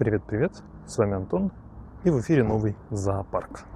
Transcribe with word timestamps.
Привет-привет, 0.00 0.52
с 0.86 0.96
вами 0.96 1.16
Антон, 1.16 1.52
и 2.04 2.10
в 2.10 2.18
эфире 2.22 2.42
новый 2.42 2.74
зоопарк. 2.88 3.66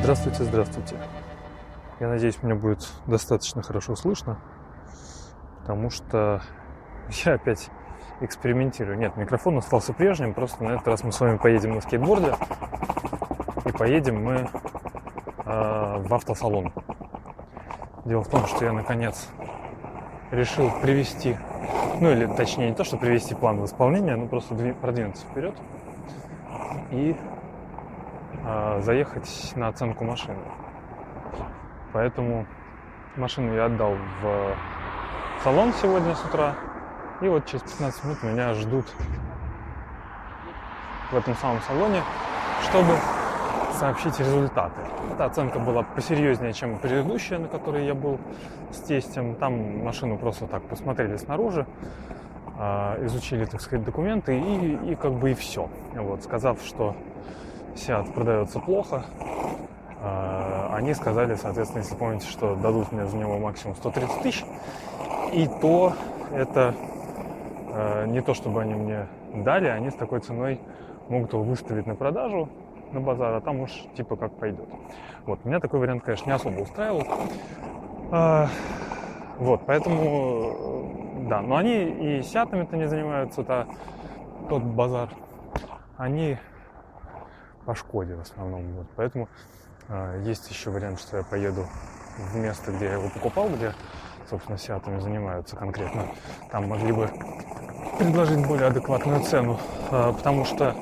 Здравствуйте, 0.00 0.44
здравствуйте. 0.44 0.96
Я 2.00 2.08
надеюсь, 2.08 2.42
меня 2.42 2.54
будет 2.54 2.88
достаточно 3.06 3.60
хорошо 3.60 3.94
слышно, 3.94 4.38
потому 5.60 5.90
что 5.90 6.40
я 7.26 7.34
опять 7.34 7.68
экспериментирую. 8.22 8.96
Нет, 8.96 9.18
микрофон 9.18 9.58
остался 9.58 9.92
прежним, 9.92 10.32
просто 10.32 10.64
на 10.64 10.70
этот 10.70 10.88
раз 10.88 11.04
мы 11.04 11.12
с 11.12 11.20
вами 11.20 11.36
поедем 11.36 11.74
на 11.74 11.82
скейтборде. 11.82 12.34
И 13.66 13.72
поедем 13.72 14.24
мы 14.24 14.48
э, 15.44 16.02
в 16.06 16.14
автосалон. 16.14 16.72
Дело 18.10 18.24
в 18.24 18.28
том, 18.28 18.44
что 18.48 18.64
я 18.64 18.72
наконец 18.72 19.28
решил 20.32 20.68
привести, 20.82 21.36
ну 22.00 22.10
или 22.10 22.26
точнее 22.26 22.70
не 22.70 22.74
то, 22.74 22.82
что 22.82 22.96
привести 22.96 23.36
план 23.36 23.60
в 23.60 23.66
исполнение, 23.66 24.16
но 24.16 24.26
просто 24.26 24.56
продвинуться 24.80 25.24
вперед 25.26 25.54
и 26.90 27.16
э, 28.44 28.80
заехать 28.82 29.52
на 29.54 29.68
оценку 29.68 30.02
машины. 30.02 30.40
Поэтому 31.92 32.46
машину 33.14 33.54
я 33.54 33.66
отдал 33.66 33.94
в 34.20 34.56
салон 35.44 35.72
сегодня 35.80 36.12
с 36.16 36.24
утра. 36.24 36.56
И 37.20 37.28
вот 37.28 37.46
через 37.46 37.62
15 37.62 38.04
минут 38.06 38.22
меня 38.24 38.54
ждут 38.54 38.86
в 41.12 41.16
этом 41.16 41.36
самом 41.36 41.60
салоне, 41.62 42.02
чтобы 42.68 42.92
сообщить 43.80 44.18
результаты. 44.20 44.82
Эта 45.10 45.24
оценка 45.24 45.58
была 45.58 45.82
посерьезнее, 45.82 46.52
чем 46.52 46.78
предыдущая, 46.78 47.38
на 47.38 47.48
которой 47.48 47.86
я 47.86 47.94
был 47.94 48.18
с 48.72 48.78
тестем. 48.80 49.34
Там 49.36 49.82
машину 49.82 50.18
просто 50.18 50.46
так 50.46 50.62
посмотрели 50.64 51.16
снаружи, 51.16 51.66
а, 52.58 53.02
изучили, 53.06 53.46
так 53.46 53.62
сказать, 53.62 53.86
документы 53.86 54.38
и, 54.38 54.92
и 54.92 54.94
как 54.96 55.12
бы 55.14 55.30
и 55.30 55.34
все. 55.34 55.70
Вот, 55.94 56.22
сказав, 56.22 56.60
что 56.62 56.94
Seat 57.74 58.12
продается 58.12 58.60
плохо, 58.60 59.06
а, 60.02 60.74
они 60.74 60.92
сказали, 60.92 61.34
соответственно, 61.34 61.80
если 61.80 61.94
помните, 61.94 62.26
что 62.26 62.56
дадут 62.56 62.92
мне 62.92 63.06
за 63.06 63.16
него 63.16 63.38
максимум 63.38 63.76
130 63.76 64.22
тысяч, 64.22 64.44
и 65.32 65.48
то 65.62 65.94
это 66.34 66.74
а, 67.72 68.04
не 68.04 68.20
то, 68.20 68.34
чтобы 68.34 68.60
они 68.60 68.74
мне 68.74 69.06
дали, 69.34 69.68
они 69.68 69.88
с 69.88 69.94
такой 69.94 70.20
ценой 70.20 70.60
могут 71.08 71.32
его 71.32 71.42
выставить 71.42 71.86
на 71.86 71.94
продажу, 71.94 72.50
на 72.92 73.00
базар, 73.00 73.34
а 73.34 73.40
там 73.40 73.60
уж 73.60 73.70
типа 73.96 74.16
как 74.16 74.32
пойдет. 74.34 74.68
Вот, 75.26 75.44
меня 75.44 75.60
такой 75.60 75.80
вариант, 75.80 76.02
конечно, 76.04 76.26
не 76.26 76.34
особо 76.34 76.60
устраивал. 76.60 77.04
А, 78.10 78.48
вот, 79.38 79.62
поэтому, 79.66 81.26
да, 81.28 81.40
но 81.40 81.56
они 81.56 81.84
и 81.84 82.22
сятами-то 82.22 82.76
не 82.76 82.88
занимаются, 82.88 83.42
то 83.44 83.66
тот 84.48 84.62
базар. 84.62 85.08
Они 85.96 86.36
по 87.66 87.74
Шкоде 87.74 88.16
в 88.16 88.20
основном. 88.20 88.72
Вот, 88.74 88.86
поэтому 88.96 89.28
а, 89.88 90.20
есть 90.22 90.50
еще 90.50 90.70
вариант, 90.70 91.00
что 91.00 91.18
я 91.18 91.22
поеду 91.22 91.66
в 92.18 92.36
место, 92.36 92.72
где 92.72 92.86
я 92.86 92.92
его 92.94 93.08
покупал, 93.08 93.48
где, 93.48 93.72
собственно, 94.28 94.58
сятами 94.58 94.98
занимаются 95.00 95.56
конкретно. 95.56 96.06
Там 96.50 96.68
могли 96.68 96.92
бы 96.92 97.08
предложить 97.98 98.46
более 98.46 98.68
адекватную 98.68 99.20
цену, 99.22 99.58
а, 99.90 100.12
потому 100.12 100.44
что, 100.44 100.74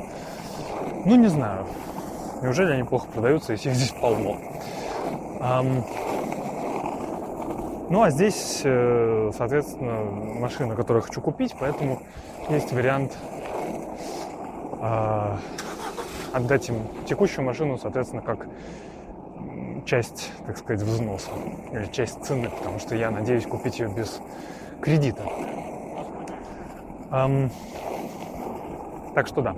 ну, 1.04 1.16
не 1.16 1.28
знаю, 1.28 1.66
Неужели 2.42 2.72
они 2.72 2.84
плохо 2.84 3.06
продаются, 3.08 3.52
если 3.52 3.70
их 3.70 3.76
здесь 3.76 3.90
полно? 3.90 4.38
Um, 5.40 5.84
ну 7.90 8.02
а 8.02 8.10
здесь, 8.10 8.60
э, 8.64 9.30
соответственно, 9.36 10.02
машина, 10.40 10.74
которую 10.74 11.02
я 11.02 11.06
хочу 11.06 11.20
купить, 11.20 11.54
поэтому 11.58 12.02
есть 12.50 12.72
вариант 12.72 13.16
э, 14.80 15.36
отдать 16.32 16.68
им 16.68 16.76
текущую 17.06 17.44
машину, 17.44 17.78
соответственно, 17.78 18.22
как 18.22 18.46
часть, 19.86 20.30
так 20.46 20.58
сказать, 20.58 20.82
взноса 20.82 21.30
или 21.72 21.86
часть 21.86 22.22
цены, 22.24 22.50
потому 22.50 22.78
что 22.78 22.94
я 22.94 23.10
надеюсь 23.10 23.46
купить 23.46 23.78
ее 23.78 23.88
без 23.88 24.20
кредита. 24.82 25.22
Um, 27.10 27.50
так 29.14 29.26
что 29.26 29.40
да. 29.40 29.56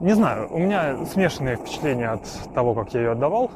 Не 0.00 0.12
знаю, 0.12 0.46
у 0.52 0.58
меня 0.58 1.04
смешанные 1.06 1.56
впечатления 1.56 2.10
от 2.10 2.22
того, 2.54 2.72
как 2.72 2.94
я 2.94 3.00
ее 3.00 3.10
отдавал. 3.12 3.50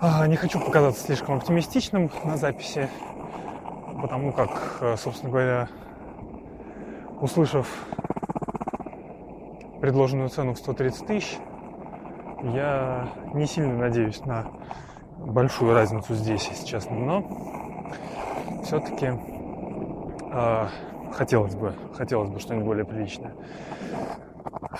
А, 0.00 0.26
не 0.26 0.34
хочу 0.34 0.58
показаться 0.58 1.04
слишком 1.04 1.36
оптимистичным 1.36 2.10
на 2.24 2.36
записи, 2.36 2.88
потому 4.02 4.32
как, 4.32 4.78
э, 4.80 4.96
собственно 4.96 5.30
говоря, 5.30 5.68
услышав 7.20 7.68
предложенную 9.80 10.30
цену 10.30 10.54
в 10.54 10.58
130 10.58 11.06
тысяч, 11.06 11.38
я 12.42 13.08
не 13.34 13.46
сильно 13.46 13.78
надеюсь 13.78 14.18
на 14.26 14.46
большую 15.18 15.74
разницу 15.74 16.12
здесь, 16.14 16.48
если 16.48 16.66
честно, 16.66 16.96
но 16.96 17.24
все-таки 18.64 19.06
э, 19.06 19.16
а, 20.32 20.68
хотелось 21.12 21.54
бы, 21.54 21.72
хотелось 21.96 22.30
бы 22.30 22.40
что-нибудь 22.40 22.66
более 22.66 22.84
приличное. 22.84 23.30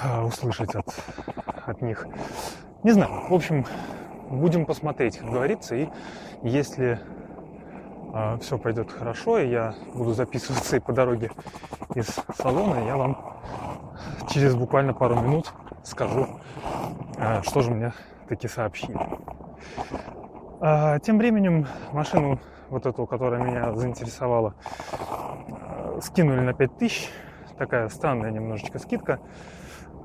А, 0.03 0.25
услышать 0.25 0.75
от, 0.75 0.87
от 1.67 1.83
них. 1.83 2.07
Не 2.83 2.91
знаю. 2.91 3.29
В 3.29 3.35
общем, 3.35 3.65
будем 4.31 4.67
посмотреть, 4.67 5.19
как 5.19 5.31
говорится. 5.31 5.77
И 5.77 5.89
если 6.43 6.99
э, 8.13 8.39
все 8.41 8.59
пойдет 8.59 8.91
хорошо, 8.91 9.39
и 9.39 9.49
я 9.49 9.75
буду 9.95 10.13
записываться 10.13 10.77
и 10.77 10.81
по 10.81 10.93
дороге 10.93 11.31
из 11.95 12.09
салона, 12.37 12.85
я 12.87 12.97
вам 12.97 13.41
через 14.29 14.55
буквально 14.55 14.95
пару 14.95 15.21
минут 15.21 15.53
скажу, 15.85 16.41
э, 17.17 17.43
что 17.43 17.61
же 17.61 17.71
мне 17.71 17.93
таки 18.29 18.49
сообщили. 18.49 18.99
А, 20.61 20.99
тем 20.99 21.19
временем 21.19 21.67
машину 21.93 22.41
вот 22.69 22.87
эту, 22.87 23.07
которая 23.07 23.43
меня 23.43 23.73
заинтересовала, 23.75 24.55
скинули 26.01 26.41
на 26.41 26.53
5000. 26.53 27.11
Такая 27.59 27.89
странная 27.89 28.33
немножечко 28.33 28.81
скидка. 28.81 29.21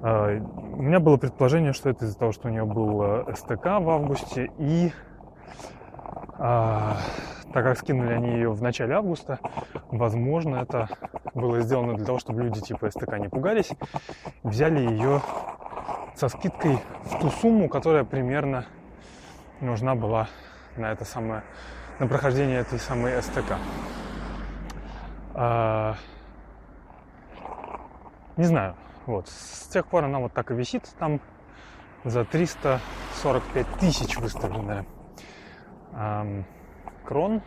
А, 0.02 0.38
у 0.38 0.82
меня 0.82 1.00
было 1.00 1.18
предположение, 1.18 1.74
что 1.74 1.90
это 1.90 2.06
из-за 2.06 2.18
того, 2.18 2.32
что 2.32 2.48
у 2.48 2.52
нее 2.52 2.66
был 2.66 3.02
э, 3.04 3.36
СТК 3.36 3.80
в 3.80 3.90
августе, 3.90 4.50
и 4.58 4.94
а, 6.38 6.98
так 7.54 7.66
как 7.66 7.78
скинули 7.78 8.14
они 8.14 8.32
ее 8.32 8.52
в 8.52 8.62
начале 8.62 8.96
августа, 8.96 9.40
возможно, 9.92 10.58
это 10.58 10.88
было 11.34 11.60
сделано 11.60 11.96
для 11.96 12.06
того, 12.06 12.20
чтобы 12.20 12.44
люди 12.44 12.62
типа 12.62 12.90
СТК 12.90 13.18
не 13.18 13.28
пугались, 13.28 13.72
взяли 14.44 14.80
ее 14.80 15.22
со 16.16 16.30
скидкой 16.30 16.80
в 17.04 17.20
ту 17.20 17.30
сумму, 17.30 17.68
которая 17.68 18.06
примерно 18.06 18.66
нужна 19.60 19.96
была 19.96 20.28
на 20.78 20.92
это 20.94 21.04
самое, 21.04 21.44
на 22.00 22.08
прохождение 22.08 22.60
этой 22.60 22.80
самой 22.80 23.22
СТК. 23.22 23.58
А, 25.34 25.96
не 28.38 28.46
знаю, 28.46 28.76
вот. 29.10 29.28
С 29.28 29.68
тех 29.68 29.86
пор 29.88 30.06
она 30.06 30.20
вот 30.20 30.34
так 30.34 30.52
и 30.52 30.54
висит 30.54 30.88
там 31.00 31.20
за 32.04 32.26
345 32.26 33.68
тысяч 33.80 34.18
выставленная 34.18 34.86
эм, 35.94 36.46
крон. 37.06 37.42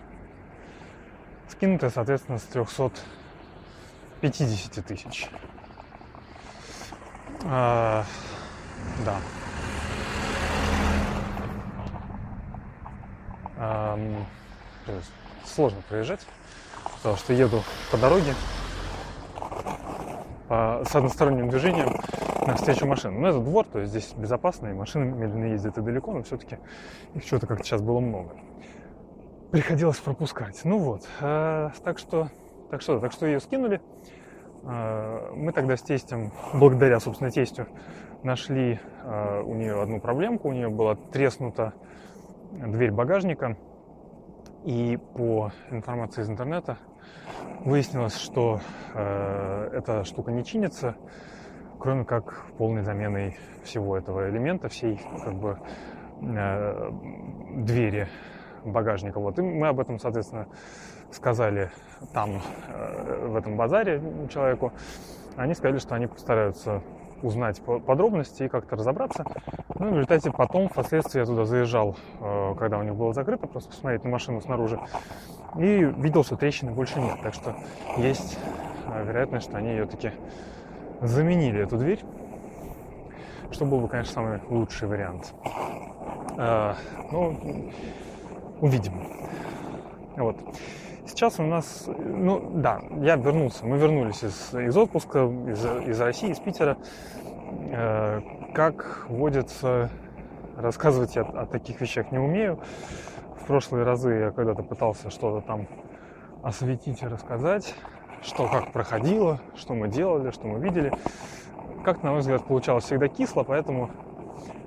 Скинутая, 1.48 1.90
соответственно, 1.90 2.38
с 2.38 2.42
350 2.42 4.84
тысяч. 4.84 5.30
А, 7.44 8.04
да. 9.04 9.20
Эм, 13.56 14.26
сложно 15.44 15.80
проезжать, 15.88 16.26
потому 16.96 17.16
что 17.16 17.32
еду 17.32 17.62
по 17.92 17.98
дороге, 17.98 18.34
по, 20.52 20.82
с 20.84 20.94
односторонним 20.94 21.48
движением 21.48 21.98
навстречу 22.46 22.86
машинам. 22.86 23.22
Но 23.22 23.28
это 23.28 23.38
двор, 23.38 23.64
то 23.64 23.78
есть 23.78 23.90
здесь 23.90 24.12
безопасно, 24.14 24.66
и 24.66 24.74
машины 24.74 25.06
медленно 25.06 25.46
ездят 25.46 25.78
и 25.78 25.80
далеко, 25.80 26.12
но 26.12 26.22
все-таки 26.24 26.58
их 27.14 27.24
что-то 27.24 27.46
как-то 27.46 27.64
сейчас 27.64 27.80
было 27.80 28.00
много. 28.00 28.32
Приходилось 29.50 29.96
пропускать. 29.96 30.60
Ну 30.64 30.76
вот, 30.76 31.08
э, 31.22 31.70
так 31.82 31.98
что, 31.98 32.28
так 32.70 32.82
что, 32.82 33.00
так 33.00 33.12
что 33.12 33.24
ее 33.24 33.40
скинули. 33.40 33.80
Э, 34.64 35.32
мы 35.34 35.52
тогда 35.52 35.74
с 35.74 35.80
тестем, 35.80 36.32
благодаря, 36.52 37.00
собственно, 37.00 37.30
тестю, 37.30 37.66
нашли 38.22 38.78
э, 39.04 39.42
у 39.46 39.54
нее 39.54 39.80
одну 39.80 40.00
проблемку. 40.00 40.50
У 40.50 40.52
нее 40.52 40.68
была 40.68 40.96
треснута 40.96 41.72
дверь 42.52 42.92
багажника. 42.92 43.56
И 44.64 44.98
по 45.14 45.50
информации 45.70 46.22
из 46.22 46.30
интернета 46.30 46.78
Выяснилось, 47.64 48.16
что 48.16 48.60
э, 48.92 49.68
эта 49.72 50.02
штука 50.02 50.32
не 50.32 50.44
чинится, 50.44 50.96
кроме 51.78 52.04
как 52.04 52.46
полной 52.58 52.82
заменой 52.82 53.36
всего 53.62 53.96
этого 53.96 54.28
элемента, 54.28 54.68
всей 54.68 55.00
как 55.24 55.34
бы 55.34 55.58
э, 56.22 56.90
двери 57.58 58.08
багажника. 58.64 59.20
Вот. 59.20 59.38
И 59.38 59.42
мы 59.42 59.68
об 59.68 59.78
этом, 59.78 60.00
соответственно, 60.00 60.48
сказали 61.12 61.70
там, 62.12 62.42
э, 62.66 63.28
в 63.28 63.36
этом 63.36 63.56
базаре 63.56 64.02
человеку. 64.28 64.72
Они 65.36 65.54
сказали, 65.54 65.78
что 65.78 65.94
они 65.94 66.08
постараются 66.08 66.82
узнать 67.22 67.60
подробности 67.62 68.44
и 68.44 68.48
как-то 68.48 68.76
разобраться. 68.76 69.24
Ну, 69.78 69.90
в 69.90 69.92
результате 69.92 70.30
потом, 70.30 70.68
впоследствии, 70.68 71.20
я 71.20 71.26
туда 71.26 71.44
заезжал, 71.44 71.96
э, 72.20 72.54
когда 72.58 72.78
у 72.78 72.82
них 72.82 72.94
было 72.94 73.12
закрыто, 73.12 73.46
просто 73.46 73.70
посмотреть 73.70 74.04
на 74.04 74.10
машину 74.10 74.40
снаружи. 74.40 74.78
И 75.56 75.92
видел, 75.98 76.24
что 76.24 76.36
трещины 76.36 76.72
больше 76.72 77.00
нет. 77.00 77.18
Так 77.22 77.34
что 77.34 77.54
есть 77.96 78.38
э, 78.86 79.04
вероятность, 79.04 79.48
что 79.48 79.58
они 79.58 79.70
ее 79.70 79.86
таки 79.86 80.12
заменили, 81.00 81.62
эту 81.62 81.78
дверь. 81.78 82.00
Что 83.50 83.64
был 83.64 83.80
бы, 83.80 83.88
конечно, 83.88 84.12
самый 84.14 84.40
лучший 84.48 84.88
вариант. 84.88 85.34
Э, 86.38 86.74
ну, 87.10 87.70
увидим. 88.60 88.94
Вот. 90.16 90.36
Сейчас 91.06 91.40
у 91.40 91.42
нас, 91.42 91.84
ну 91.98 92.40
да, 92.54 92.80
я 93.00 93.16
вернулся, 93.16 93.66
мы 93.66 93.76
вернулись 93.76 94.22
из, 94.22 94.54
из 94.54 94.76
отпуска, 94.76 95.24
из, 95.24 95.64
из 95.88 96.00
России, 96.00 96.30
из 96.30 96.38
Питера. 96.38 96.78
Э, 97.72 98.20
как 98.54 99.06
водится, 99.08 99.90
рассказывать 100.56 101.16
я 101.16 101.22
о 101.22 101.46
таких 101.46 101.80
вещах 101.80 102.12
не 102.12 102.18
умею. 102.18 102.60
В 103.40 103.46
прошлые 103.46 103.84
разы 103.84 104.12
я 104.12 104.30
когда-то 104.30 104.62
пытался 104.62 105.10
что-то 105.10 105.44
там 105.44 105.66
осветить 106.44 107.02
и 107.02 107.06
рассказать, 107.06 107.74
что 108.22 108.46
как 108.46 108.70
проходило, 108.70 109.40
что 109.56 109.74
мы 109.74 109.88
делали, 109.88 110.30
что 110.30 110.46
мы 110.46 110.60
видели. 110.60 110.92
Как, 111.84 112.04
на 112.04 112.12
мой 112.12 112.20
взгляд, 112.20 112.44
получалось 112.44 112.84
всегда 112.84 113.08
кисло, 113.08 113.42
поэтому 113.42 113.90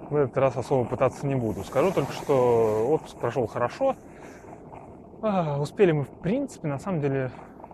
в 0.09 0.15
этот 0.17 0.37
раз 0.37 0.57
особо 0.57 0.83
пытаться 0.83 1.25
не 1.25 1.35
буду. 1.35 1.63
Скажу 1.63 1.91
только, 1.91 2.11
что 2.11 2.87
отпуск 2.89 3.15
прошел 3.17 3.47
хорошо. 3.47 3.95
А, 5.21 5.59
успели 5.59 5.91
мы, 5.91 6.03
в 6.03 6.09
принципе, 6.09 6.67
на 6.67 6.77
самом 6.77 7.01
деле, 7.01 7.31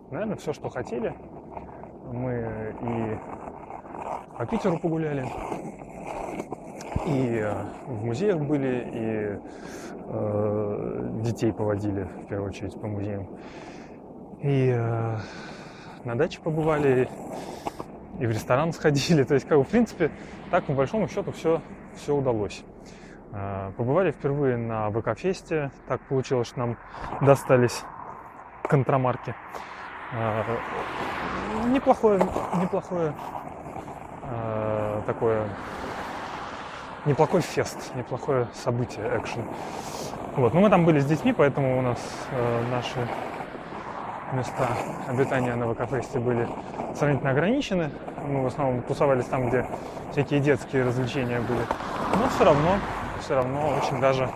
наверное, 0.10 0.36
все, 0.36 0.54
что 0.54 0.70
хотели. 0.70 1.14
Мы 2.12 2.76
и 2.82 3.18
по 4.38 4.46
Питеру 4.46 4.80
погуляли, 4.80 5.26
и 7.06 7.40
э, 7.42 7.54
в 7.88 8.06
музеях 8.06 8.40
были, 8.40 8.88
и 8.94 9.40
э, 10.08 11.10
детей 11.24 11.54
поводили, 11.54 12.04
в 12.04 12.28
первую 12.28 12.50
очередь, 12.50 12.80
по 12.80 12.88
музеям. 12.88 13.28
И 14.42 14.74
э, 14.76 15.18
на 16.04 16.16
даче 16.16 16.42
побывали, 16.42 17.10
и 18.20 18.26
в 18.26 18.32
ресторан 18.32 18.74
сходили. 18.74 19.24
То 19.26 19.36
есть, 19.36 19.48
как 19.48 19.58
бы, 19.58 19.64
в 19.64 19.70
принципе, 19.70 20.12
так, 20.50 20.66
по 20.66 20.74
большому 20.74 21.08
счету, 21.08 21.32
все, 21.32 21.62
все 21.96 22.16
удалось. 22.16 22.64
Э, 23.34 23.72
побывали 23.78 24.12
впервые 24.12 24.58
на 24.58 24.90
ВК-фесте. 24.90 25.72
Так 25.88 26.02
получилось, 26.02 26.48
что 26.48 26.60
нам 26.60 26.78
достались 27.22 27.84
контрамарки. 28.64 29.36
Э, 30.14 30.44
неплохое, 31.68 32.20
неплохое 32.62 33.14
э, 34.24 35.02
такое 35.06 35.48
неплохой 37.06 37.42
фест, 37.42 37.96
неплохое 37.96 38.48
событие, 38.54 39.18
экшен. 39.18 39.44
Вот. 40.36 40.54
Но 40.54 40.62
мы 40.62 40.70
там 40.70 40.86
были 40.86 41.00
с 41.00 41.06
детьми, 41.06 41.34
поэтому 41.34 41.80
у 41.80 41.82
нас 41.82 42.00
э, 42.32 42.64
наши 42.70 43.08
места 44.34 44.68
обитания 45.08 45.56
на 45.56 45.74
ВК-фесте 45.74 46.20
были 46.20 46.48
сравнительно 46.96 47.32
ограничены. 47.32 47.92
Мы 48.26 48.44
в 48.44 48.48
основном 48.48 48.82
тусовались 48.84 49.26
там, 49.26 49.50
где 49.50 49.66
всякие 50.12 50.40
детские 50.40 50.86
развлечения 50.86 51.40
были. 51.40 51.62
Но 52.18 52.28
все 52.30 52.46
равно 52.46 52.78
все 53.32 53.38
равно 53.38 53.62
очень 53.82 54.02
даже 54.02 54.30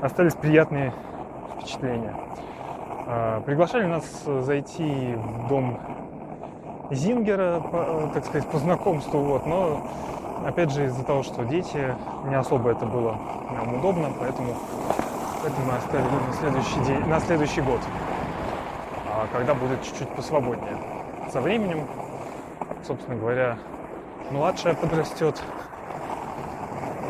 остались 0.00 0.34
приятные 0.34 0.92
впечатления. 1.54 2.12
А, 3.06 3.40
приглашали 3.42 3.84
нас 3.84 4.04
зайти 4.24 5.14
в 5.14 5.46
дом 5.46 5.78
Зингера, 6.90 7.62
так 8.12 8.24
сказать, 8.24 8.48
по 8.48 8.58
знакомству, 8.58 9.20
вот, 9.20 9.46
но 9.46 9.86
опять 10.44 10.72
же 10.72 10.86
из-за 10.86 11.04
того, 11.04 11.22
что 11.22 11.44
дети, 11.44 11.94
не 12.26 12.34
особо 12.34 12.72
это 12.72 12.84
было 12.84 13.16
нам 13.52 13.76
удобно, 13.76 14.10
поэтому, 14.18 14.56
поэтому 15.40 15.66
мы 15.66 15.76
оставили 15.76 16.26
на 16.26 16.32
следующий 16.32 16.80
день, 16.84 17.08
на 17.08 17.20
следующий 17.20 17.60
год, 17.60 17.80
а 19.06 19.28
когда 19.32 19.54
будет 19.54 19.84
чуть-чуть 19.84 20.08
посвободнее. 20.16 20.78
Со 21.30 21.40
временем, 21.40 21.86
собственно 22.84 23.16
говоря, 23.16 23.56
младшая 24.32 24.74
подрастет, 24.74 25.40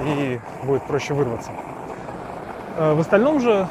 и 0.05 0.41
будет 0.65 0.83
проще 0.85 1.15
вырваться. 1.15 1.53
Э, 2.77 2.95
в 2.95 3.01
остальном 3.01 3.41
же 3.41 3.69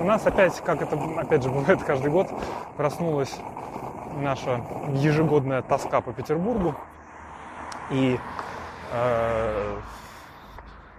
у 0.00 0.04
нас 0.04 0.26
опять, 0.26 0.60
как 0.60 0.82
это 0.82 0.98
опять 1.18 1.42
же 1.42 1.50
бывает 1.50 1.82
каждый 1.82 2.10
год, 2.10 2.28
проснулась 2.76 3.38
наша 4.16 4.64
ежегодная 4.94 5.62
тоска 5.62 6.00
по 6.00 6.12
Петербургу. 6.12 6.74
И, 7.90 8.18
э, 8.92 9.76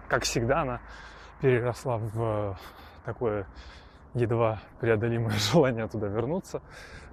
как 0.07 0.23
всегда, 0.23 0.61
она 0.61 0.79
переросла 1.41 1.97
в 1.97 2.57
такое 3.05 3.45
едва 4.13 4.59
преодолимое 4.79 5.35
желание 5.51 5.87
туда 5.87 6.07
вернуться. 6.07 6.61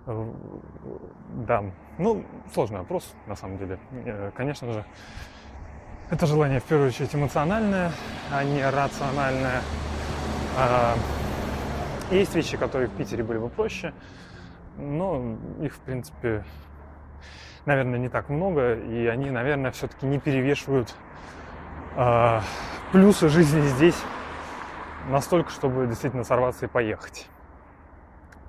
Э, 0.07 0.33
да, 1.47 1.65
ну, 1.99 2.25
сложный 2.53 2.79
вопрос, 2.81 3.15
на 3.27 3.37
самом 3.37 3.59
деле. 3.59 3.79
Э, 3.93 4.31
конечно 4.35 4.73
же, 4.73 4.85
это 6.11 6.27
желание 6.27 6.61
в 6.61 6.65
первую 6.65 6.89
очередь 6.89 7.15
эмоциональное, 7.15 7.93
а 8.33 8.43
не 8.43 8.69
рациональное. 8.69 9.63
А, 10.59 10.97
есть 12.11 12.35
вещи, 12.35 12.57
которые 12.57 12.89
в 12.89 12.97
Питере 12.97 13.23
были 13.23 13.39
бы 13.39 13.49
проще, 13.49 13.95
но 14.77 15.37
их, 15.61 15.75
в 15.75 15.79
принципе, 15.79 16.45
наверное, 17.65 17.99
не 17.99 18.09
так 18.09 18.29
много, 18.29 18.75
и 18.75 19.07
они, 19.07 19.31
наверное, 19.31 19.71
все-таки 19.71 20.07
не 20.07 20.19
перевешивают 20.19 20.95
а, 21.97 22.43
плюсы 22.91 23.29
жизни 23.29 23.61
здесь 23.63 24.03
настолько, 25.09 25.51
чтобы 25.51 25.87
действительно 25.87 26.25
сорваться 26.25 26.67
и 26.67 26.69
поехать. 26.69 27.29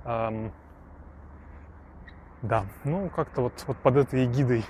Да, 0.04 0.32
ну 2.82 3.08
как-то 3.08 3.42
вот, 3.42 3.64
вот 3.68 3.76
под 3.76 3.98
этой 3.98 4.24
эгидой 4.24 4.64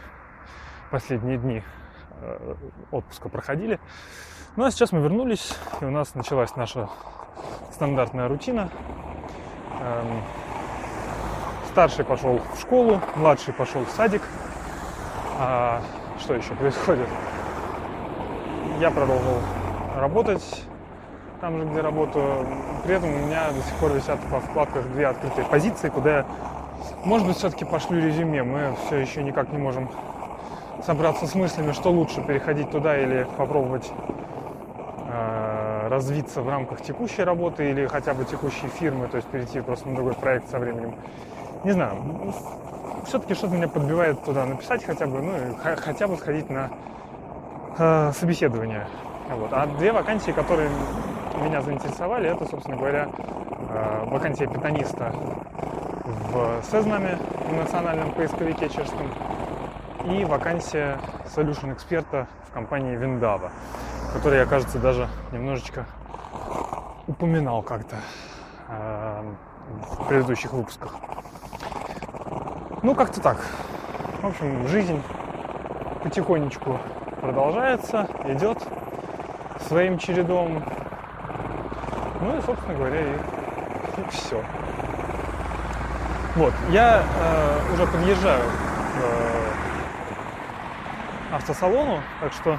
последние 0.91 1.39
дни 1.39 1.63
отпуска 2.91 3.29
проходили. 3.29 3.81
Ну 4.57 4.65
а 4.65 4.71
сейчас 4.71 4.93
мы 4.93 5.01
вернулись, 5.01 5.55
и 5.81 5.85
у 5.85 5.91
нас 5.91 6.15
началась 6.15 6.55
наша 6.57 6.89
стандартная 7.73 8.29
рутина. 8.29 8.69
Эм, 9.81 10.23
старший 11.71 12.05
пошел 12.05 12.41
в 12.55 12.61
школу, 12.61 13.01
младший 13.17 13.55
пошел 13.55 13.85
в 13.85 13.91
садик. 13.91 14.23
А 15.39 15.83
что 16.21 16.35
еще 16.35 16.55
происходит? 16.55 17.09
Я 18.79 18.91
продолжил 18.91 19.39
работать 19.97 20.65
там 21.41 21.59
же, 21.59 21.65
где 21.65 21.81
работаю. 21.81 22.47
При 22.85 22.95
этом 22.95 23.13
у 23.13 23.19
меня 23.19 23.51
до 23.51 23.61
сих 23.63 23.75
пор 23.77 23.93
висят 23.93 24.21
по 24.31 24.39
вкладках 24.39 24.87
две 24.93 25.09
открытые 25.09 25.45
позиции, 25.47 25.89
куда 25.89 26.19
я, 26.19 26.27
может 27.05 27.27
быть, 27.27 27.37
все-таки 27.37 27.65
пошлю 27.65 28.01
резюме. 28.01 28.45
Мы 28.45 28.77
все 28.87 28.99
еще 28.99 29.23
никак 29.25 29.51
не 29.51 29.59
можем 29.59 29.91
собраться 30.85 31.27
с 31.27 31.35
мыслями, 31.35 31.73
что 31.73 31.91
лучше, 31.91 32.23
переходить 32.23 32.71
туда 32.71 32.99
или 32.99 33.27
попробовать 33.37 33.91
э, 35.09 35.89
развиться 35.89 36.43
в 36.43 36.49
рамках 36.49 36.83
текущей 36.83 37.23
работы 37.23 37.71
или 37.71 37.87
хотя 37.87 38.15
бы 38.15 38.25
текущей 38.25 38.69
фирмы, 38.69 39.09
то 39.09 39.17
есть 39.17 39.29
перейти 39.29 39.61
просто 39.61 39.89
на 39.89 39.95
другой 39.95 40.15
проект 40.15 40.51
со 40.51 40.59
временем. 40.59 40.95
Не 41.65 41.73
знаю, 41.73 41.97
все-таки 43.07 43.35
что-то 43.35 43.55
меня 43.55 43.69
подбивает 43.69 44.23
туда 44.25 44.45
написать 44.45 44.85
хотя 44.85 45.07
бы, 45.07 45.23
ну 45.23 45.33
и 45.37 45.77
хотя 45.77 46.09
бы 46.09 46.17
сходить 46.17 46.51
на 46.51 46.71
э, 47.79 48.13
собеседование. 48.15 48.87
Вот. 49.31 49.53
А 49.53 49.67
две 49.67 49.93
вакансии, 49.93 50.33
которые 50.33 50.69
меня 51.43 51.63
заинтересовали, 51.63 52.31
это, 52.31 52.47
собственно 52.47 52.77
говоря, 52.77 53.09
э, 53.71 54.05
вакансия 54.07 54.47
питаниста 54.47 55.13
в 56.33 56.63
Сезнаме, 56.71 57.19
в 57.49 57.55
национальном 57.55 58.13
поисковике 58.13 58.69
чешском, 58.69 59.07
и 60.05 60.25
вакансия 60.25 60.99
solution 61.35 61.73
эксперта 61.73 62.27
в 62.49 62.53
компании 62.53 62.97
Виндава, 62.97 63.53
которую 64.13 64.41
я, 64.41 64.47
кажется, 64.47 64.79
даже 64.79 65.09
немножечко 65.31 65.87
упоминал 67.07 67.63
как-то 67.63 67.97
э, 68.69 69.33
в 69.69 70.09
предыдущих 70.09 70.53
выпусках. 70.53 70.95
Ну, 72.83 72.95
как-то 72.95 73.21
так. 73.21 73.39
В 74.21 74.27
общем, 74.27 74.67
жизнь 74.69 75.01
потихонечку 76.03 76.81
продолжается, 77.21 78.09
идет 78.27 78.59
своим 79.69 79.99
чередом. 79.99 80.63
Ну 82.21 82.39
и, 82.39 82.43
собственно 82.43 82.75
говоря, 82.75 83.01
и, 83.01 83.15
и 83.15 84.09
все. 84.11 84.43
Вот, 86.35 86.55
я 86.71 87.03
э, 87.03 87.75
уже 87.75 87.87
подъезжаю 87.87 88.43
к 88.43 89.42
автосалону, 91.33 92.03
так 92.21 92.33
что 92.33 92.59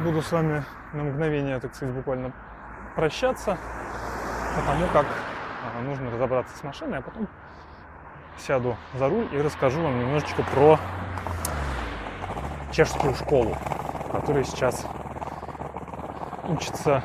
буду 0.00 0.22
с 0.22 0.32
вами 0.32 0.64
на 0.92 1.04
мгновение, 1.04 1.60
так 1.60 1.74
сказать, 1.74 1.94
буквально 1.94 2.32
прощаться. 2.96 3.58
потому 4.56 4.86
как 4.88 5.06
нужно 5.84 6.10
разобраться 6.10 6.56
с 6.56 6.62
машиной, 6.62 6.98
а 6.98 7.02
потом 7.02 7.28
сяду 8.38 8.76
за 8.94 9.08
руль 9.08 9.28
и 9.32 9.40
расскажу 9.40 9.82
вам 9.82 9.98
немножечко 10.00 10.42
про 10.42 10.78
чешскую 12.72 13.14
школу, 13.14 13.56
в 14.06 14.12
которой 14.12 14.44
сейчас 14.44 14.86
учится 16.48 17.02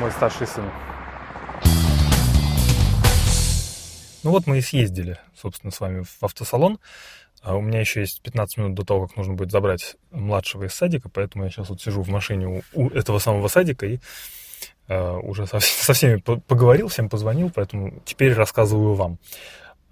мой 0.00 0.10
старший 0.10 0.46
сын. 0.46 0.64
Ну 4.22 4.30
вот 4.30 4.46
мы 4.46 4.58
и 4.58 4.60
съездили, 4.62 5.18
собственно, 5.36 5.70
с 5.70 5.80
вами 5.80 6.02
в 6.02 6.22
автосалон. 6.22 6.78
А 7.44 7.56
у 7.56 7.60
меня 7.60 7.80
еще 7.80 8.00
есть 8.00 8.22
15 8.22 8.56
минут 8.56 8.74
до 8.74 8.84
того, 8.84 9.06
как 9.06 9.18
нужно 9.18 9.34
будет 9.34 9.50
забрать 9.50 9.96
младшего 10.10 10.64
из 10.64 10.72
садика, 10.72 11.10
поэтому 11.10 11.44
я 11.44 11.50
сейчас 11.50 11.68
вот 11.68 11.80
сижу 11.80 12.00
в 12.00 12.08
машине 12.08 12.46
у, 12.46 12.62
у 12.72 12.88
этого 12.88 13.18
самого 13.18 13.48
садика 13.48 13.84
и 13.84 13.98
э, 14.88 15.16
уже 15.18 15.46
со, 15.46 15.60
со 15.60 15.92
всеми 15.92 16.20
поговорил, 16.20 16.88
всем 16.88 17.10
позвонил, 17.10 17.50
поэтому 17.54 18.00
теперь 18.06 18.32
рассказываю 18.32 18.94
вам. 18.94 19.18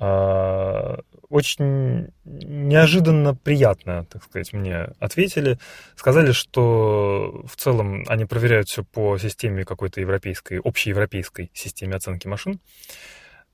Э, 0.00 0.96
очень 1.28 2.08
неожиданно 2.24 3.34
приятно, 3.34 4.06
так 4.06 4.24
сказать, 4.24 4.54
мне 4.54 4.88
ответили. 4.98 5.58
Сказали, 5.94 6.32
что 6.32 7.44
в 7.46 7.56
целом 7.56 8.04
они 8.08 8.24
проверяют 8.24 8.68
все 8.68 8.82
по 8.82 9.18
системе 9.18 9.66
какой-то 9.66 10.00
европейской, 10.00 10.58
общеевропейской 10.58 11.50
системе 11.52 11.96
оценки 11.96 12.28
машин. 12.28 12.60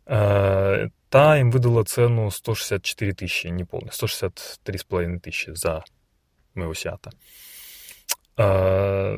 Э, 0.06 0.88
та 1.10 1.38
им 1.38 1.50
выдала 1.50 1.84
цену 1.84 2.30
164 2.30 3.12
тысячи, 3.12 3.46
не 3.48 3.64
полный, 3.64 3.92
163 3.92 4.78
с 4.78 4.84
половиной 4.84 5.20
тысячи 5.20 5.50
за 5.54 5.84
моего 6.54 6.74
Сиата, 6.74 7.10
э, 8.36 9.16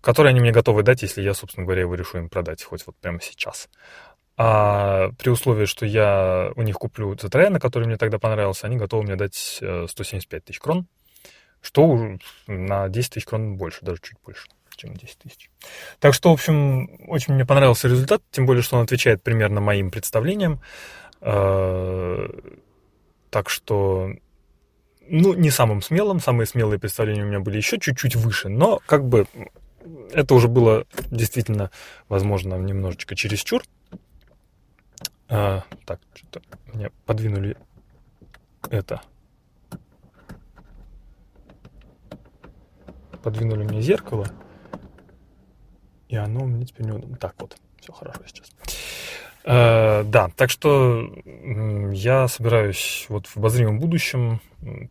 который 0.00 0.30
они 0.30 0.40
мне 0.40 0.52
готовы 0.52 0.82
дать, 0.82 1.02
если 1.02 1.22
я, 1.22 1.34
собственно 1.34 1.64
говоря, 1.64 1.82
его 1.82 1.94
решу 1.94 2.18
им 2.18 2.28
продать 2.28 2.62
хоть 2.62 2.86
вот 2.86 2.96
прямо 2.96 3.20
сейчас. 3.20 3.68
А 4.36 5.10
при 5.18 5.30
условии, 5.30 5.64
что 5.64 5.86
я 5.86 6.50
у 6.56 6.62
них 6.62 6.76
куплю 6.76 7.14
Citroёn, 7.14 7.58
который 7.60 7.86
мне 7.86 7.96
тогда 7.96 8.18
понравился, 8.18 8.66
они 8.66 8.76
готовы 8.76 9.04
мне 9.04 9.16
дать 9.16 9.34
175 9.34 10.42
э, 10.42 10.44
тысяч 10.44 10.58
крон, 10.58 10.88
что 11.60 12.18
на 12.46 12.88
10 12.88 13.12
тысяч 13.12 13.26
крон 13.26 13.56
больше, 13.56 13.84
даже 13.84 14.00
чуть 14.02 14.18
больше 14.24 14.48
чем 14.76 14.94
10 14.94 15.18
тысяч. 15.18 15.50
Так 15.98 16.14
что, 16.14 16.30
в 16.30 16.32
общем, 16.32 16.88
очень 17.08 17.34
мне 17.34 17.46
понравился 17.46 17.88
результат, 17.88 18.22
тем 18.30 18.46
более, 18.46 18.62
что 18.62 18.76
он 18.76 18.82
отвечает 18.82 19.22
примерно 19.22 19.60
моим 19.60 19.90
представлениям. 19.90 20.60
Э, 21.24 22.28
так 23.30 23.48
что, 23.48 24.10
ну, 25.08 25.32
не 25.32 25.50
самым 25.50 25.80
смелым, 25.80 26.20
самые 26.20 26.46
смелые 26.46 26.78
представления 26.78 27.24
у 27.24 27.26
меня 27.26 27.40
были 27.40 27.56
еще 27.56 27.80
чуть-чуть 27.80 28.14
выше, 28.14 28.50
но 28.50 28.80
как 28.86 29.08
бы 29.08 29.26
это 30.12 30.34
уже 30.34 30.48
было 30.48 30.86
действительно, 31.10 31.70
возможно, 32.08 32.56
немножечко 32.56 33.16
чересчур. 33.16 33.62
А, 35.28 35.64
так, 35.86 36.00
что-то 36.14 36.42
мне 36.74 36.90
подвинули 37.06 37.56
это. 38.68 39.00
Подвинули 43.22 43.64
мне 43.64 43.80
зеркало. 43.80 44.26
И 46.08 46.16
оно 46.16 46.44
у 46.44 46.46
меня 46.46 46.66
теперь 46.66 46.86
неудобно. 46.86 47.16
Так 47.16 47.34
вот, 47.38 47.56
все 47.80 47.92
хорошо 47.92 48.20
сейчас. 48.26 48.50
Э, 49.44 50.04
да, 50.04 50.30
так 50.36 50.48
что 50.48 51.06
я 51.92 52.28
собираюсь 52.28 53.04
вот 53.10 53.26
в 53.26 53.36
обозримом 53.36 53.78
будущем, 53.78 54.40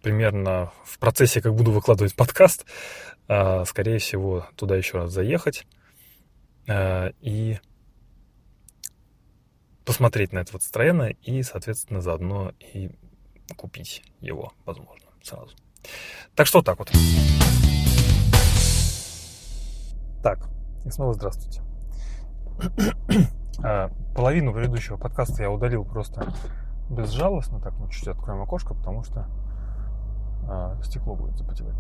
примерно 0.04 0.72
в 0.86 1.00
процессе, 1.00 1.42
как 1.42 1.56
буду 1.56 1.72
выкладывать 1.72 2.16
подкаст, 2.16 2.66
э, 3.28 3.66
скорее 3.66 3.98
всего, 3.98 4.46
туда 4.56 4.76
еще 4.76 5.00
раз 5.00 5.12
заехать 5.12 5.66
э, 6.68 7.12
и 7.22 7.58
посмотреть 9.86 10.32
на 10.34 10.40
это 10.40 10.54
вот 10.54 10.62
Citroёn 10.62 11.18
и, 11.24 11.42
соответственно, 11.42 12.02
заодно 12.02 12.54
и 12.60 12.92
купить 13.58 14.04
его, 14.22 14.54
возможно, 14.66 15.08
сразу. 15.24 15.56
Так 16.36 16.46
что 16.46 16.62
так 16.62 16.78
вот. 16.78 16.92
Так, 20.22 20.48
и 20.86 20.90
снова 20.90 21.14
здравствуйте. 21.14 21.73
А, 23.66 23.92
половину 24.16 24.52
предыдущего 24.52 24.98
подкаста 24.98 25.44
я 25.44 25.52
удалил 25.52 25.86
просто 25.86 26.34
безжалостно. 26.90 27.62
Так, 27.62 27.74
мы 27.76 27.88
чуть-чуть 27.88 28.10
откроем 28.10 28.42
окошко, 28.42 28.74
потому 28.74 29.04
что 29.04 29.28
а, 30.50 30.78
стекло 30.84 31.16
будет 31.16 31.38
запотевать. 31.38 31.76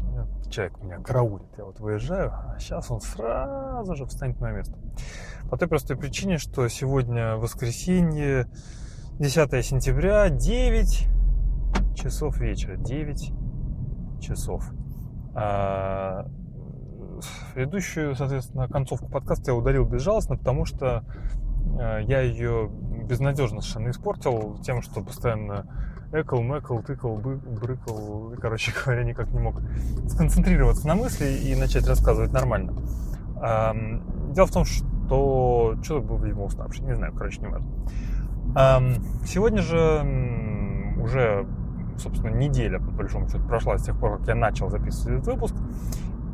Человек 0.50 0.82
меня 0.82 1.00
караулит. 1.00 1.50
Я 1.58 1.66
вот 1.66 1.80
выезжаю, 1.80 2.32
а 2.32 2.58
сейчас 2.60 2.90
он 2.90 3.02
сразу 3.02 3.96
же 3.96 4.06
встанет 4.06 4.40
на 4.40 4.52
место. 4.52 4.78
По 5.50 5.58
той 5.58 5.68
простой 5.68 5.98
причине, 5.98 6.38
что 6.38 6.68
сегодня 6.68 7.36
воскресенье, 7.36 8.48
10 9.20 9.66
сентября, 9.66 10.30
9 10.30 11.08
часов 11.96 12.38
вечера. 12.38 12.78
9 12.78 13.34
часов. 14.22 14.72
А, 15.36 16.28
предыдущую, 17.54 18.16
соответственно, 18.16 18.68
концовку 18.68 19.10
подкаста 19.10 19.52
я 19.52 19.56
удалил 19.56 19.86
безжалостно, 19.86 20.38
потому 20.38 20.66
что 20.66 21.04
а, 21.80 22.00
я 22.00 22.22
ее 22.22 22.70
безнадежно 23.04 23.62
совершенно 23.62 23.90
испортил 23.90 24.58
тем, 24.64 24.82
что 24.82 25.02
постоянно 25.02 25.66
экал, 26.12 26.42
мэкал, 26.42 26.84
тыкал, 26.84 27.18
брыкал, 27.18 28.34
короче 28.40 28.72
говоря, 28.86 29.04
никак 29.04 29.32
не 29.32 29.40
мог 29.40 29.56
сконцентрироваться 30.08 30.88
на 30.88 30.96
мысли 30.96 31.28
и 31.28 31.56
начать 31.56 31.88
рассказывать 31.88 32.32
нормально. 32.32 32.74
Дело 34.34 34.46
в 34.46 34.52
том, 34.52 34.64
что 34.64 35.76
что-то 35.84 36.02
был, 36.02 36.18
видимо, 36.20 36.46
уставший, 36.46 36.86
не 36.86 36.96
знаю, 36.96 37.14
короче, 37.14 37.42
не 37.42 37.48
важно. 37.48 37.68
Сегодня 39.26 39.62
же 39.62 40.94
уже, 41.02 41.46
собственно, 41.98 42.30
неделя, 42.36 42.80
по 42.80 42.92
большому 42.92 43.28
счету, 43.28 43.44
прошла 43.46 43.78
с 43.78 43.84
тех 43.84 44.00
пор, 44.00 44.20
как 44.20 44.28
я 44.28 44.36
начал 44.36 44.70
записывать 44.70 45.20
этот 45.20 45.34
выпуск. 45.34 45.56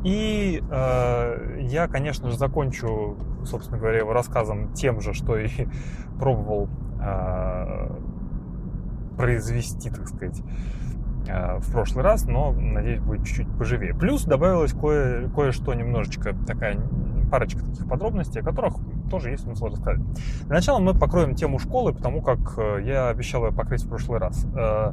И 0.04 0.62
э, 0.70 1.58
я, 1.60 1.88
конечно 1.88 2.30
же, 2.30 2.38
закончу, 2.38 3.16
собственно 3.44 3.78
говоря, 3.78 3.98
его 3.98 4.12
рассказом 4.12 4.72
тем 4.72 5.00
же, 5.00 5.12
что 5.12 5.36
и 5.36 5.48
пробовал 6.18 6.68
э, 7.02 7.90
произвести, 9.16 9.90
так 9.90 10.08
сказать, 10.08 10.40
э, 11.28 11.58
в 11.58 11.70
прошлый 11.72 12.02
раз, 12.02 12.24
но, 12.24 12.52
надеюсь, 12.52 13.00
будет 13.00 13.26
чуть-чуть 13.26 13.58
поживее. 13.58 13.94
Плюс 13.94 14.24
добавилось 14.24 14.72
кое- 14.72 15.28
кое-что 15.28 15.74
немножечко, 15.74 16.34
такая 16.46 16.78
парочка 17.30 17.60
таких 17.64 17.86
подробностей, 17.88 18.40
о 18.40 18.44
которых 18.44 18.74
тоже 19.10 19.30
есть 19.30 19.44
смысл 19.44 19.66
рассказать. 19.66 20.00
Для 20.46 20.54
начала 20.56 20.78
мы 20.78 20.94
покроем 20.94 21.34
тему 21.34 21.58
школы, 21.58 21.92
потому 21.92 22.22
как 22.22 22.38
э, 22.56 22.82
я 22.84 23.08
обещал 23.08 23.44
ее 23.46 23.52
покрыть 23.52 23.84
в 23.84 23.88
прошлый 23.88 24.18
раз. 24.18 24.46
Э, 24.56 24.92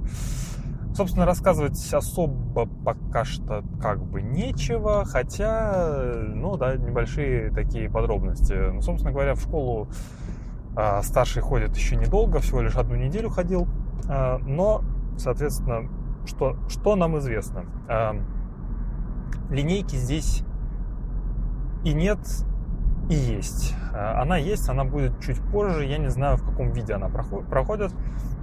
собственно, 0.97 1.27
рассказывать 1.27 1.93
особо 1.93 2.65
пока 2.65 3.23
что 3.23 3.63
как 3.79 4.03
бы 4.03 4.23
нечего, 4.23 5.05
хотя, 5.05 6.01
ну 6.33 6.57
да, 6.57 6.75
небольшие 6.75 7.51
такие 7.51 7.87
подробности. 7.87 8.71
Ну, 8.71 8.81
собственно 8.81 9.13
говоря, 9.13 9.35
в 9.35 9.41
школу 9.41 9.87
старший 11.03 11.43
ходит 11.43 11.75
еще 11.77 11.95
недолго, 11.95 12.39
всего 12.39 12.61
лишь 12.61 12.75
одну 12.75 12.95
неделю 12.95 13.29
ходил. 13.29 13.67
А, 14.09 14.39
но, 14.39 14.81
соответственно, 15.17 15.89
что, 16.25 16.57
что 16.67 16.95
нам 16.95 17.17
известно? 17.19 17.65
А, 17.87 18.15
линейки 19.51 19.95
здесь 19.95 20.43
и 21.83 21.93
нет, 21.93 22.19
и 23.09 23.13
есть. 23.13 23.75
Она 23.93 24.37
есть, 24.37 24.67
она 24.67 24.83
будет 24.83 25.19
чуть 25.19 25.39
позже, 25.51 25.85
я 25.85 25.97
не 25.97 26.09
знаю, 26.09 26.37
в 26.37 26.43
каком 26.43 26.71
виде 26.71 26.93
она 26.93 27.07
проходит. 27.07 27.93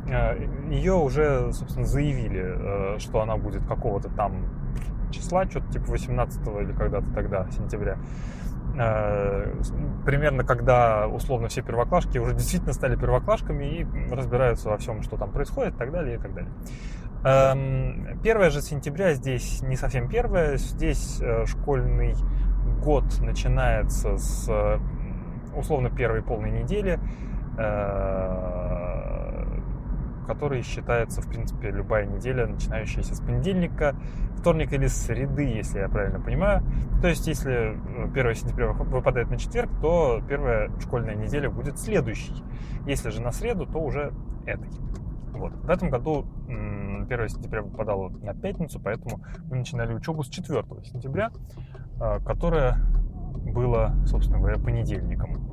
Ее 0.06 0.94
уже, 0.94 1.52
собственно, 1.52 1.87
заявили, 1.87 2.99
что 2.99 3.23
она 3.23 3.37
будет 3.37 3.66
какого-то 3.66 4.11
там 4.11 4.44
числа, 5.11 5.44
что-то 5.49 5.73
типа 5.73 5.87
18 5.92 6.46
или 6.61 6.73
когда-то 6.73 7.06
тогда, 7.14 7.46
сентября. 7.50 7.99
Э, 8.76 9.54
примерно 10.04 10.42
когда 10.42 11.06
условно 11.06 11.49
все 11.49 11.62
первоклашки 11.62 12.18
уже 12.18 12.34
действительно 12.34 12.73
стали 12.73 12.96
первоклашками 12.96 13.64
и 13.64 13.87
разбираются 14.12 14.68
во 14.68 14.78
всем, 14.78 15.02
что 15.02 15.16
там 15.16 15.30
происходит, 15.30 15.75
и 15.75 15.78
так 15.78 15.92
далее, 15.92 16.16
и 16.16 16.18
так 16.18 16.34
далее. 16.34 16.52
Эм, 17.25 18.18
первое 18.23 18.50
же 18.50 18.61
сентября 18.61 19.14
здесь 19.14 19.62
не 19.62 19.76
совсем 19.76 20.08
первое, 20.08 20.56
здесь 20.56 21.20
э, 21.23 21.46
школьный 21.46 22.14
год 22.82 23.04
начинается 23.20 24.18
с 24.18 24.50
условно 25.54 25.88
первой 25.88 26.23
полной 26.23 26.50
недели 26.50 26.99
который 30.25 30.62
считается, 30.62 31.23
в 31.23 31.28
принципе, 31.28 31.71
любая 31.71 32.07
неделя, 32.07 32.47
начинающаяся 32.47 33.14
с 33.14 33.21
понедельника, 33.21 33.95
вторника 34.37 34.75
или 34.75 34.87
среды, 34.87 35.45
если 35.45 35.78
я 35.78 35.88
правильно 35.88 36.21
понимаю. 36.21 36.62
То 37.00 37.09
есть, 37.09 37.26
если 37.26 37.78
1 38.12 38.16
э, 38.16 38.35
сентября 38.35 38.73
выпадает 38.73 39.31
на 39.31 39.38
четверг, 39.38 39.71
то 39.81 40.21
первая 40.28 40.71
школьная 40.81 41.14
неделя 41.14 41.50
будет 41.50 41.78
следующей. 41.78 42.35
Если 42.87 43.11
же 43.11 43.23
на 43.23 43.33
среду, 43.33 43.66
то 43.66 43.78
уже 43.78 44.12
этой. 44.47 44.69
Вот. 45.33 45.52
В 45.52 45.71
этом 45.71 45.90
году 45.90 46.26
1 46.49 47.28
сентября 47.28 47.62
выпадало 47.62 48.11
на 48.11 48.35
пятницу, 48.35 48.81
поэтому 48.83 49.23
мы 49.50 49.57
начинали 49.57 49.95
учебу 49.95 50.23
с 50.23 50.28
4 50.28 50.62
сентября, 50.85 51.31
э, 52.00 52.21
которая 52.25 52.78
была, 53.52 53.95
собственно 54.07 54.38
говоря, 54.38 54.59
понедельником. 54.59 55.50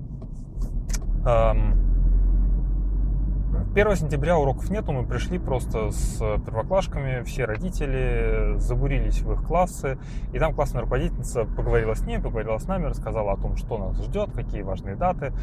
1 3.74 3.96
сентября 3.96 4.38
уроков 4.38 4.70
нету, 4.70 4.92
мы 4.92 5.06
пришли 5.06 5.40
просто 5.40 5.92
с 5.92 6.18
первоклашками, 6.46 7.24
все 7.24 7.46
родители 7.46 8.56
забурились 8.58 9.22
в 9.22 9.32
их 9.32 9.44
классы, 9.44 9.98
и 10.34 10.40
там 10.40 10.54
классная 10.54 10.82
руководительница 10.82 11.46
поговорила 11.46 11.94
с 11.94 12.06
ними, 12.06 12.22
поговорила 12.22 12.58
с 12.58 12.68
нами, 12.68 12.86
рассказала 12.86 13.34
о 13.34 13.38
том, 13.38 13.56
что 13.56 13.78
нас 13.78 14.04
ждет, 14.04 14.32
какие 14.34 14.62
важные 14.62 14.96
даты, 14.96 15.34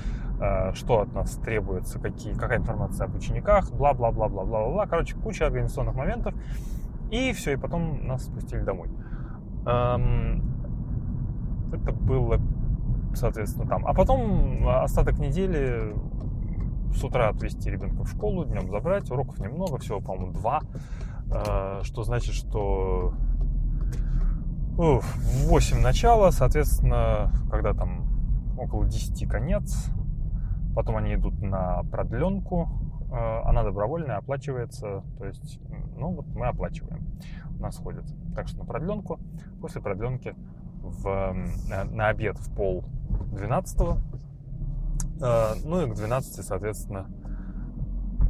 э, 0.40 0.72
что 0.74 1.00
от 1.00 1.12
нас 1.14 1.36
требуется, 1.36 1.98
какие, 1.98 2.34
какая 2.34 2.58
информация 2.58 3.06
об 3.06 3.14
учениках, 3.14 3.70
бла-бла-бла-бла-бла-бла, 3.72 4.86
короче, 4.86 5.16
куча 5.16 5.46
организационных 5.46 5.94
моментов, 5.94 6.34
и 7.10 7.32
все, 7.32 7.52
и 7.52 7.56
потом 7.56 8.06
нас 8.06 8.24
спустили 8.24 8.60
домой. 8.60 8.88
Эм, 9.66 10.42
это 11.72 11.92
было, 11.92 12.40
соответственно, 13.14 13.66
там. 13.66 13.86
А 13.86 13.94
потом 13.94 14.68
остаток 14.68 15.18
недели 15.18 15.94
с 16.94 17.04
утра 17.04 17.28
отвезти 17.28 17.70
ребенка 17.70 18.04
в 18.04 18.10
школу, 18.10 18.44
днем 18.44 18.70
забрать, 18.70 19.10
уроков 19.10 19.38
немного, 19.38 19.78
всего, 19.78 20.00
по-моему, 20.00 20.32
два, 20.32 20.60
э, 21.30 21.80
что 21.82 22.02
значит, 22.02 22.34
что 22.34 23.14
в 24.76 25.02
8 25.48 25.80
начало, 25.80 26.30
соответственно, 26.30 27.32
когда 27.50 27.74
там 27.74 28.06
около 28.58 28.86
10 28.86 29.28
конец, 29.28 29.90
потом 30.74 30.96
они 30.96 31.14
идут 31.14 31.40
на 31.42 31.82
продленку, 31.90 32.68
э, 33.10 33.40
она 33.44 33.62
добровольная, 33.62 34.16
оплачивается, 34.16 35.02
то 35.18 35.24
есть, 35.24 35.60
ну 35.96 36.12
вот 36.12 36.26
мы 36.28 36.46
оплачиваем, 36.46 37.06
у 37.58 37.62
нас 37.62 37.76
ходят. 37.76 38.04
Так 38.34 38.48
что 38.48 38.58
на 38.58 38.64
продленку, 38.64 39.18
после 39.60 39.80
продленки 39.80 40.34
в, 40.80 41.34
на 41.90 42.08
обед 42.08 42.38
в 42.38 42.54
пол 42.54 42.84
12 43.32 43.80
Э, 43.80 44.27
ну 45.20 45.86
и 45.86 45.90
к 45.90 45.94
12, 45.94 46.44
соответственно, 46.44 47.06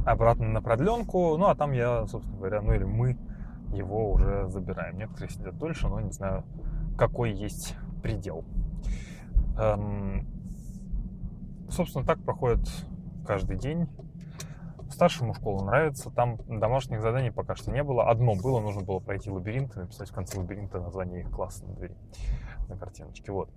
обратно 0.05 0.47
на 0.47 0.61
продленку. 0.61 1.37
Ну, 1.37 1.47
а 1.47 1.55
там 1.55 1.71
я, 1.71 2.07
собственно 2.07 2.37
говоря, 2.37 2.61
ну 2.61 2.73
или 2.73 2.83
мы 2.83 3.17
его 3.73 4.11
уже 4.11 4.47
забираем. 4.49 4.97
Некоторые 4.97 5.29
сидят 5.29 5.57
дольше, 5.57 5.87
но 5.87 5.99
не 5.99 6.11
знаю, 6.11 6.43
какой 6.97 7.31
есть 7.31 7.75
предел. 8.01 8.45
Эм, 9.57 10.27
собственно, 11.69 12.05
так 12.05 12.19
проходит 12.23 12.67
каждый 13.25 13.57
день. 13.57 13.87
Старшему 14.89 15.33
школу 15.35 15.63
нравится. 15.63 16.09
Там 16.09 16.37
домашних 16.47 17.01
заданий 17.01 17.31
пока 17.31 17.55
что 17.55 17.71
не 17.71 17.83
было. 17.83 18.09
Одно 18.09 18.35
было, 18.35 18.59
нужно 18.59 18.81
было 18.81 18.99
пройти 18.99 19.29
лабиринт 19.29 19.75
и 19.75 19.81
написать 19.81 20.09
в 20.09 20.13
конце 20.13 20.39
лабиринта 20.39 20.79
название 20.79 21.21
их 21.21 21.29
класса 21.29 21.65
на 21.65 21.75
двери, 21.75 21.95
на 22.67 22.75
картиночке. 22.75 23.31
Вот. 23.31 23.49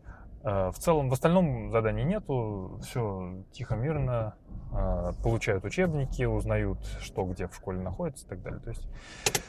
Э, 0.44 0.70
в 0.70 0.78
целом, 0.78 1.08
в 1.08 1.12
остальном 1.12 1.70
заданий 1.70 2.04
нету, 2.04 2.80
все 2.82 3.44
тихо, 3.52 3.76
мирно, 3.76 4.34
э, 4.72 5.12
получают 5.22 5.64
учебники, 5.64 6.24
узнают, 6.24 6.84
что 7.00 7.24
где 7.24 7.46
в 7.46 7.54
школе 7.54 7.80
находится 7.80 8.26
и 8.26 8.28
так 8.28 8.42
далее. 8.42 8.60
То 8.60 8.70
есть 8.70 8.88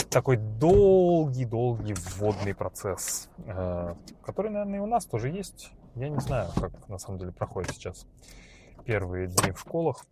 такой 0.10 0.38
долгий-долгий 0.38 1.96
вводный 1.96 2.54
процесс, 2.54 3.30
э, 3.46 3.96
который, 4.24 4.52
наверное, 4.52 4.80
и 4.80 4.82
у 4.82 4.86
нас 4.86 5.06
тоже 5.06 5.30
есть. 5.30 5.72
Я 5.96 6.10
не 6.10 6.20
знаю, 6.20 6.50
как 6.56 6.88
на 6.90 7.00
самом 7.00 7.20
деле 7.20 7.32
проходит 7.32 7.72
сейчас 7.72 8.06
первые 8.86 9.28
дни 9.28 9.52
в 9.52 9.60
школах. 9.60 10.06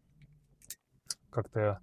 Как-то 1.29 1.59
я 1.59 1.79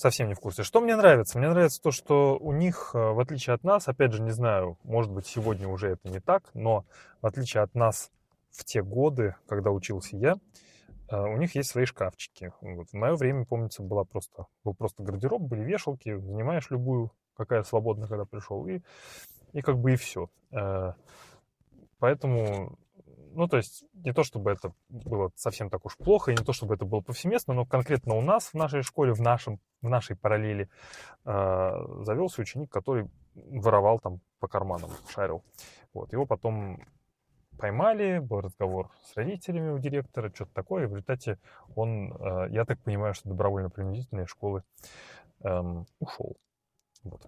совсем 0.00 0.28
не 0.28 0.34
в 0.34 0.40
курсе. 0.40 0.62
Что 0.62 0.80
мне 0.80 0.96
нравится? 0.96 1.38
Мне 1.38 1.50
нравится 1.50 1.80
то, 1.82 1.90
что 1.90 2.38
у 2.38 2.52
них, 2.52 2.92
э, 2.94 2.98
в 2.98 3.20
отличие 3.20 3.54
от 3.54 3.64
нас, 3.64 3.86
опять 3.86 4.12
же, 4.12 4.22
не 4.22 4.30
знаю, 4.30 4.78
может 4.82 5.12
быть, 5.12 5.26
сегодня 5.26 5.68
уже 5.68 5.90
это 5.90 6.08
не 6.08 6.20
так, 6.20 6.50
но 6.54 6.86
в 7.20 7.26
отличие 7.26 7.62
от 7.62 7.74
нас 7.74 8.10
в 8.50 8.64
те 8.64 8.82
годы, 8.82 9.36
когда 9.46 9.70
учился 9.70 10.16
я, 10.16 10.36
э, 11.10 11.20
у 11.20 11.36
них 11.36 11.54
есть 11.54 11.70
свои 11.70 11.84
шкафчики. 11.84 12.52
Вот. 12.62 12.88
В 12.88 12.94
мое 12.94 13.14
время, 13.14 13.44
помнится, 13.44 13.82
была 13.82 14.04
просто, 14.04 14.46
был 14.64 14.74
просто 14.74 15.02
гардероб, 15.02 15.42
были 15.42 15.62
вешалки, 15.62 16.16
занимаешь 16.16 16.70
любую, 16.70 17.12
какая 17.36 17.62
свободная, 17.62 18.08
когда 18.08 18.24
пришел, 18.24 18.66
и, 18.66 18.80
и 19.52 19.60
как 19.60 19.78
бы 19.78 19.92
и 19.92 19.96
все. 19.96 20.30
Э, 20.50 20.94
поэтому 21.98 22.78
ну, 23.32 23.48
то 23.48 23.56
есть 23.56 23.84
не 23.94 24.12
то, 24.12 24.24
чтобы 24.24 24.50
это 24.50 24.72
было 24.88 25.30
совсем 25.36 25.70
так 25.70 25.84
уж 25.86 25.96
плохо, 25.96 26.30
и 26.30 26.36
не 26.36 26.44
то, 26.44 26.52
чтобы 26.52 26.74
это 26.74 26.84
было 26.84 27.00
повсеместно, 27.00 27.54
но 27.54 27.64
конкретно 27.64 28.14
у 28.14 28.20
нас 28.20 28.48
в 28.48 28.54
нашей 28.54 28.82
школе, 28.82 29.12
в, 29.12 29.20
нашем, 29.20 29.60
в 29.82 29.88
нашей 29.88 30.16
параллели 30.16 30.68
э, 31.24 31.70
завелся 32.04 32.42
ученик, 32.42 32.70
который 32.70 33.08
воровал 33.34 33.98
там 33.98 34.20
по 34.38 34.48
карманам, 34.48 34.90
шарил. 35.08 35.44
Вот. 35.92 36.12
Его 36.12 36.26
потом 36.26 36.80
поймали, 37.58 38.18
был 38.18 38.40
разговор 38.40 38.90
с 39.04 39.16
родителями 39.16 39.70
у 39.70 39.78
директора, 39.78 40.30
что-то 40.34 40.52
такое, 40.54 40.84
и 40.84 40.86
в 40.86 40.90
результате 40.90 41.38
он, 41.76 42.12
э, 42.12 42.48
я 42.50 42.64
так 42.64 42.80
понимаю, 42.80 43.14
что 43.14 43.28
добровольно-принудительные 43.28 44.26
школы 44.26 44.62
э, 45.44 45.62
ушел. 45.98 46.36
Вот. 47.04 47.22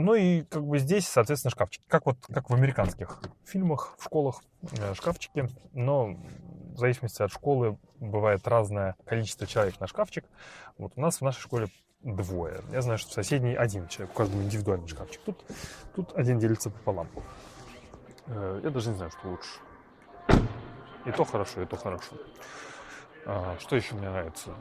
Ну 0.00 0.14
и 0.14 0.42
как 0.42 0.64
бы 0.64 0.78
здесь, 0.78 1.06
соответственно, 1.06 1.50
шкафчики. 1.50 1.84
Как 1.88 2.06
вот 2.06 2.16
как 2.32 2.50
в 2.50 2.54
американских 2.54 3.20
фильмах, 3.44 3.94
в 3.98 4.04
школах 4.04 4.42
э, 4.62 4.94
шкафчики. 4.94 5.48
Но 5.72 6.16
в 6.74 6.78
зависимости 6.78 7.22
от 7.22 7.32
школы 7.32 7.78
бывает 7.98 8.46
разное 8.48 8.96
количество 9.04 9.46
человек 9.46 9.78
на 9.80 9.86
шкафчик. 9.86 10.24
Вот 10.78 10.92
у 10.96 11.00
нас 11.00 11.18
в 11.18 11.22
нашей 11.22 11.40
школе 11.40 11.68
двое. 12.02 12.62
Я 12.72 12.80
знаю, 12.80 12.98
что 12.98 13.10
в 13.10 13.12
соседней 13.12 13.54
один 13.54 13.88
человек, 13.88 14.14
у 14.14 14.18
каждого 14.18 14.42
индивидуальный 14.42 14.88
шкафчик. 14.88 15.20
Тут, 15.22 15.44
тут 15.94 16.16
один 16.16 16.38
делится 16.38 16.70
пополам. 16.70 17.08
Э, 18.26 18.60
я 18.64 18.70
даже 18.70 18.90
не 18.90 18.96
знаю, 18.96 19.10
что 19.10 19.28
лучше. 19.28 19.60
И 21.04 21.12
то 21.12 21.24
хорошо, 21.24 21.62
и 21.62 21.66
то 21.66 21.76
хорошо. 21.76 22.16
А, 23.26 23.56
что 23.58 23.76
еще 23.76 23.94
мне 23.94 24.08
нравится? 24.08 24.54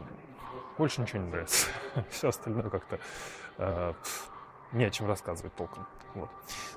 Больше 0.77 1.01
ничего 1.01 1.21
не 1.21 1.29
нравится. 1.29 1.67
Все 2.09 2.29
остальное 2.29 2.69
как-то 2.69 2.99
э, 3.57 3.93
не 4.71 4.85
о 4.85 4.89
чем 4.89 5.07
рассказывать 5.07 5.55
толком. 5.55 5.85
Вот. 6.15 6.29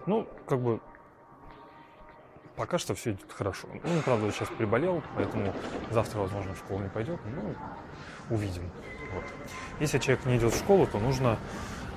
Ну, 0.06 0.28
как 0.46 0.60
бы 0.60 0.80
пока 2.56 2.78
что 2.78 2.94
все 2.94 3.12
идет 3.12 3.32
хорошо. 3.32 3.68
Ну, 3.72 4.00
правда, 4.04 4.30
сейчас 4.30 4.48
приболел, 4.48 5.02
поэтому 5.16 5.52
завтра, 5.90 6.20
возможно, 6.20 6.54
в 6.54 6.58
школу 6.58 6.80
не 6.80 6.88
пойдет. 6.88 7.20
Ну, 7.24 7.54
увидим. 8.34 8.70
Вот. 9.14 9.24
Если 9.80 9.98
человек 9.98 10.24
не 10.26 10.36
идет 10.36 10.52
в 10.52 10.58
школу, 10.58 10.86
то 10.86 10.98
нужно 10.98 11.38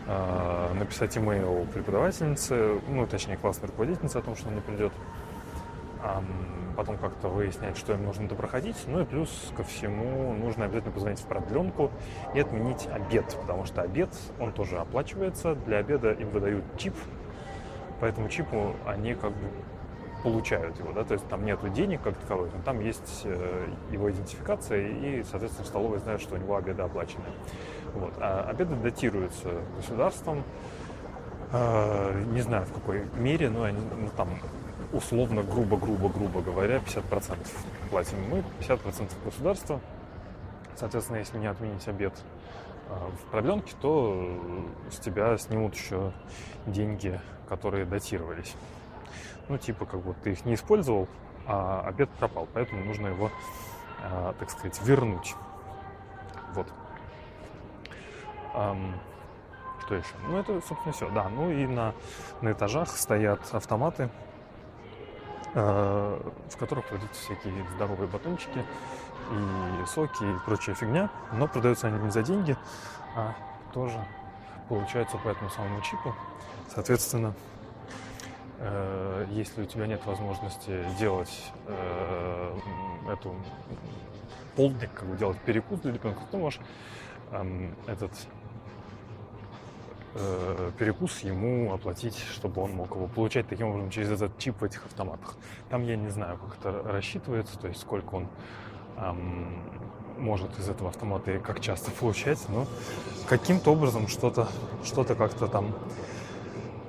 э, 0.07 0.73
написать 0.73 1.17
имейл 1.17 1.65
преподавательнице, 1.73 2.79
ну, 2.87 3.07
точнее, 3.07 3.37
классной 3.37 3.67
руководительнице 3.67 4.17
о 4.17 4.21
том, 4.21 4.35
что 4.35 4.49
он 4.49 4.55
не 4.55 4.61
придет 4.61 4.91
потом 6.75 6.97
как-то 6.97 7.29
выяснять, 7.29 7.77
что 7.77 7.93
им 7.93 8.03
нужно 8.03 8.27
допроходить. 8.27 8.77
Ну 8.87 9.01
и 9.01 9.05
плюс 9.05 9.51
ко 9.55 9.63
всему 9.63 10.33
нужно 10.33 10.65
обязательно 10.65 10.91
позвонить 10.91 11.19
в 11.19 11.25
продленку 11.25 11.91
и 12.33 12.39
отменить 12.39 12.87
обед, 12.91 13.25
потому 13.41 13.65
что 13.65 13.81
обед, 13.81 14.09
он 14.39 14.51
тоже 14.51 14.77
оплачивается. 14.77 15.55
Для 15.55 15.77
обеда 15.77 16.11
им 16.11 16.29
выдают 16.29 16.63
чип, 16.77 16.93
по 17.99 18.05
этому 18.05 18.29
чипу 18.29 18.75
они 18.85 19.15
как 19.15 19.31
бы 19.31 19.47
получают 20.23 20.79
его, 20.79 20.91
да, 20.91 21.03
то 21.03 21.13
есть 21.13 21.27
там 21.27 21.45
нету 21.45 21.69
денег 21.69 22.01
как 22.01 22.17
таковых, 22.17 22.51
но 22.51 22.61
там 22.63 22.79
есть 22.79 23.21
э, 23.25 23.67
его 23.91 24.09
идентификация, 24.09 24.87
и, 24.87 25.23
соответственно, 25.23 25.67
столовые 25.67 25.99
знают, 25.99 26.19
что 26.19 26.33
у 26.33 26.37
него 26.39 26.55
обеды 26.55 26.81
оплачены. 26.81 27.25
Вот. 27.93 28.11
А 28.19 28.47
обеды 28.49 28.75
датируются 28.75 29.49
государством, 29.75 30.43
э, 31.51 32.23
не 32.31 32.41
знаю 32.41 32.65
в 32.65 32.73
какой 32.73 33.03
мере, 33.15 33.51
но 33.51 33.63
они, 33.63 33.77
ну, 33.77 34.09
там 34.17 34.29
условно, 34.95 35.43
грубо-грубо-грубо 35.43 36.41
говоря, 36.41 36.77
50% 36.77 37.37
платим 37.89 38.17
мы, 38.29 38.43
50% 38.61 39.11
государство. 39.23 39.81
Соответственно, 40.75 41.17
если 41.17 41.37
не 41.37 41.47
отменить 41.47 41.87
обед 41.87 42.13
а, 42.89 43.11
в 43.11 43.29
продленке, 43.29 43.73
то 43.81 44.65
с 44.89 44.99
тебя 44.99 45.37
снимут 45.37 45.75
еще 45.75 46.13
деньги, 46.65 47.19
которые 47.49 47.85
датировались. 47.85 48.55
Ну, 49.49 49.57
типа, 49.57 49.85
как 49.85 50.01
бы 50.01 50.15
ты 50.23 50.31
их 50.31 50.45
не 50.45 50.55
использовал, 50.55 51.07
а 51.45 51.83
обед 51.85 52.09
пропал, 52.11 52.47
поэтому 52.53 52.83
нужно 52.85 53.07
его, 53.07 53.29
а, 54.01 54.33
так 54.39 54.49
сказать, 54.49 54.79
вернуть. 54.83 55.35
Вот. 56.53 56.67
Что 59.85 59.95
еще? 59.95 60.15
Ну, 60.29 60.37
это, 60.37 60.61
собственно, 60.65 60.93
все. 60.93 61.09
Да, 61.09 61.27
ну 61.27 61.51
и 61.51 61.67
на, 61.67 61.93
на 62.41 62.53
этажах 62.53 62.89
стоят 62.95 63.41
автоматы 63.51 64.09
Э, 64.09 64.34
в 65.55 66.57
которых 66.59 66.85
продаются 66.85 67.21
всякие 67.23 67.65
здоровые 67.75 68.09
батончики 68.09 68.65
и 69.31 69.85
соки 69.87 70.23
и 70.23 70.39
прочая 70.45 70.75
фигня, 70.75 71.09
но 71.31 71.47
продаются 71.47 71.87
они 71.87 71.97
не 72.03 72.11
за 72.11 72.23
деньги, 72.23 72.57
а 73.15 73.33
тоже 73.73 74.05
получаются 74.67 75.17
по 75.17 75.29
этому 75.29 75.49
самому 75.49 75.81
чипу. 75.81 76.13
Соответственно, 76.73 77.33
э, 78.59 79.27
если 79.31 79.63
у 79.63 79.65
тебя 79.65 79.87
нет 79.87 80.05
возможности 80.05 80.85
делать 80.99 81.51
э, 81.67 82.59
эту 83.09 83.35
полдник, 84.55 84.91
как 84.93 85.07
бы 85.07 85.17
делать 85.17 85.39
перекус 85.41 85.79
для 85.81 85.93
ребенка, 85.93 86.21
ты 86.31 86.37
можешь 86.37 86.59
эм, 87.31 87.75
этот 87.87 88.11
э, 90.15 90.71
перекус 90.77 91.19
ему 91.19 91.73
оплатить, 91.73 92.17
чтобы 92.33 92.61
он 92.61 92.71
мог 92.71 92.91
его 92.91 93.07
получать 93.07 93.47
таким 93.47 93.67
образом 93.67 93.89
через 93.91 94.11
этот 94.11 94.37
чип 94.37 94.59
в 94.59 94.63
этих 94.63 94.85
автоматах. 94.85 95.35
Там 95.69 95.83
я 95.85 95.95
не 95.95 96.09
знаю, 96.09 96.37
как 96.37 96.57
это 96.59 96.91
рассчитывается, 96.91 97.59
то 97.59 97.67
есть 97.67 97.81
сколько 97.81 98.15
он 98.15 98.27
эм, 98.97 99.61
может 100.17 100.57
из 100.59 100.69
этого 100.69 100.89
автомата 100.89 101.31
и 101.31 101.39
как 101.39 101.59
часто 101.59 101.91
получать, 101.91 102.39
но 102.49 102.65
каким-то 103.27 103.71
образом 103.71 104.07
что-то 104.07 104.47
что 104.83 105.03
как-то 105.03 105.47
там 105.47 105.75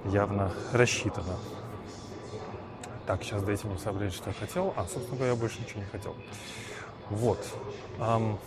явно 0.07 0.53
рассчитано. 0.73 1.37
Так, 3.07 3.23
сейчас 3.23 3.43
дайте 3.43 3.67
мне 3.69 3.79
сообразить, 3.79 4.15
что 4.15 4.31
я 4.31 4.35
хотел. 4.35 4.75
А, 4.77 4.85
собственно 4.85 5.17
говоря, 5.17 5.33
я 5.33 5.39
больше 5.39 5.61
ничего 5.61 5.81
не 5.81 5.87
хотел. 5.87 6.15
Вот. 7.09 7.39
Эм, 7.99 8.39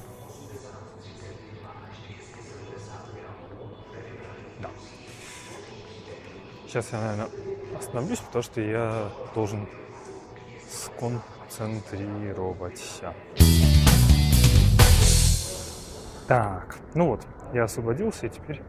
да. 4.59 4.69
Сейчас 6.67 6.91
я, 6.91 7.01
наверное, 7.01 7.29
остановлюсь, 7.77 8.19
потому 8.19 8.43
что 8.43 8.61
я 8.61 9.09
должен 9.33 9.67
сконцентрироваться. 10.69 13.15
Так, 16.27 16.77
ну 16.93 17.07
вот, 17.07 17.25
я 17.53 17.63
освободился 17.63 18.27
и 18.27 18.29
теперь 18.29 18.61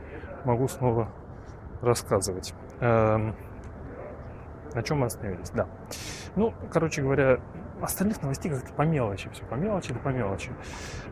могу 0.44 0.68
снова 0.68 1.12
рассказывать. 1.82 2.54
Эм, 2.80 3.36
на 4.74 4.82
чем 4.82 5.00
мы 5.00 5.06
остановились? 5.06 5.50
Да. 5.50 5.66
Ну, 6.36 6.54
короче 6.72 7.02
говоря, 7.02 7.40
остальных 7.82 8.22
новостей 8.22 8.50
как-то 8.50 8.72
по 8.72 8.82
мелочи, 8.82 9.28
все 9.32 9.44
по 9.44 9.54
мелочи, 9.54 9.92
да 9.92 9.98
по 9.98 10.08
мелочи. 10.08 10.52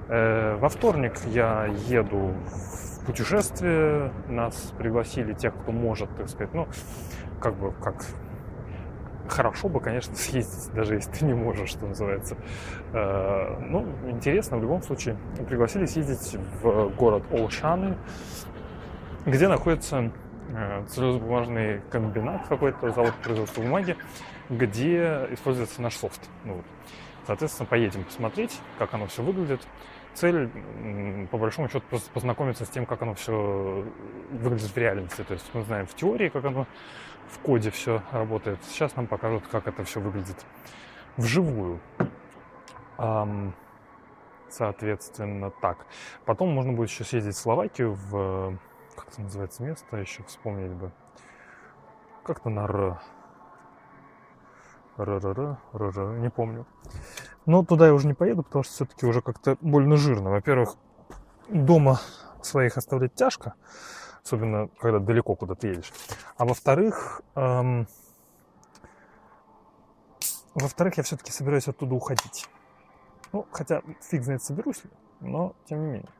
Э, 0.08 0.56
во 0.56 0.68
вторник 0.68 1.14
я 1.26 1.66
еду 1.66 2.34
в 2.46 2.87
путешествие, 3.08 4.12
нас 4.28 4.74
пригласили 4.76 5.32
тех, 5.32 5.54
кто 5.54 5.72
может, 5.72 6.14
так 6.14 6.28
сказать, 6.28 6.52
ну, 6.52 6.68
как 7.40 7.54
бы, 7.54 7.72
как 7.82 8.04
хорошо 9.26 9.70
бы, 9.70 9.80
конечно, 9.80 10.14
съездить, 10.14 10.74
даже 10.74 10.96
если 10.96 11.10
ты 11.10 11.24
не 11.24 11.32
можешь, 11.32 11.70
что 11.70 11.86
называется. 11.86 12.36
Э, 12.92 13.56
ну, 13.60 13.86
интересно, 14.08 14.58
в 14.58 14.62
любом 14.62 14.82
случае. 14.82 15.16
Пригласили 15.48 15.86
съездить 15.86 16.38
в 16.62 16.90
город 16.90 17.24
Олшаны, 17.32 17.96
где 19.24 19.48
находится 19.48 20.12
э, 20.50 20.84
целлюлозно-бумажный 20.88 21.80
комбинат 21.90 22.46
какой-то, 22.46 22.90
завод 22.90 23.14
производства 23.22 23.62
бумаги, 23.62 23.96
где 24.50 25.28
используется 25.30 25.80
наш 25.80 25.96
софт. 25.96 26.20
Ну. 26.44 26.62
Соответственно, 27.26 27.66
поедем 27.66 28.04
посмотреть, 28.04 28.60
как 28.78 28.92
оно 28.92 29.06
все 29.06 29.22
выглядит. 29.22 29.66
Цель, 30.14 30.50
по 31.30 31.38
большому 31.38 31.68
счету, 31.68 31.84
просто 31.88 32.10
познакомиться 32.10 32.64
с 32.64 32.68
тем, 32.68 32.86
как 32.86 33.02
оно 33.02 33.14
все 33.14 33.84
выглядит 34.30 34.70
в 34.70 34.76
реальности. 34.76 35.22
То 35.22 35.34
есть 35.34 35.48
мы 35.54 35.62
знаем 35.62 35.86
в 35.86 35.94
теории, 35.94 36.28
как 36.28 36.44
оно 36.44 36.66
в 37.28 37.38
коде 37.40 37.70
все 37.70 38.02
работает. 38.10 38.58
Сейчас 38.64 38.96
нам 38.96 39.06
покажут, 39.06 39.46
как 39.48 39.68
это 39.68 39.84
все 39.84 40.00
выглядит 40.00 40.44
вживую. 41.16 41.80
Соответственно, 44.48 45.50
так. 45.50 45.86
Потом 46.24 46.48
можно 46.50 46.72
будет 46.72 46.88
еще 46.88 47.04
съездить 47.04 47.36
в 47.36 47.38
Словакию, 47.38 47.92
в... 47.92 48.58
Как 48.96 49.08
это 49.08 49.20
называется 49.20 49.62
место? 49.62 49.96
Еще 49.98 50.22
вспомнить 50.24 50.72
бы. 50.72 50.90
Как-то 52.24 52.48
на 52.50 52.64
Р. 52.64 53.00
Р, 54.96 55.10
Р, 55.10 55.26
Р, 55.26 55.58
Р, 55.74 55.98
Р, 55.98 56.18
не 56.18 56.30
помню. 56.30 56.66
Но 57.48 57.64
туда 57.64 57.86
я 57.86 57.94
уже 57.94 58.06
не 58.06 58.14
поеду, 58.14 58.42
потому 58.42 58.62
что 58.62 58.74
все-таки 58.74 59.06
уже 59.06 59.22
как-то 59.22 59.56
больно 59.62 59.96
жирно. 59.96 60.30
Во-первых, 60.30 60.76
дома 61.48 61.98
своих 62.42 62.76
оставлять 62.76 63.14
тяжко 63.14 63.54
особенно 64.28 64.68
когда 64.78 64.98
далеко 64.98 65.34
куда-то 65.34 65.66
едешь. 65.66 65.90
А 66.36 66.44
во-вторых, 66.44 67.22
эм, 67.34 67.88
во-вторых, 70.54 70.98
я 70.98 71.02
все-таки 71.02 71.32
собираюсь 71.32 71.66
оттуда 71.66 71.94
уходить. 71.94 72.46
Ну, 73.32 73.46
хотя 73.50 73.80
фиг 74.02 74.22
знает, 74.22 74.42
соберусь 74.42 74.84
ли, 74.84 74.90
но 75.20 75.56
тем 75.64 75.80
не 75.80 75.86
менее. 75.92 76.10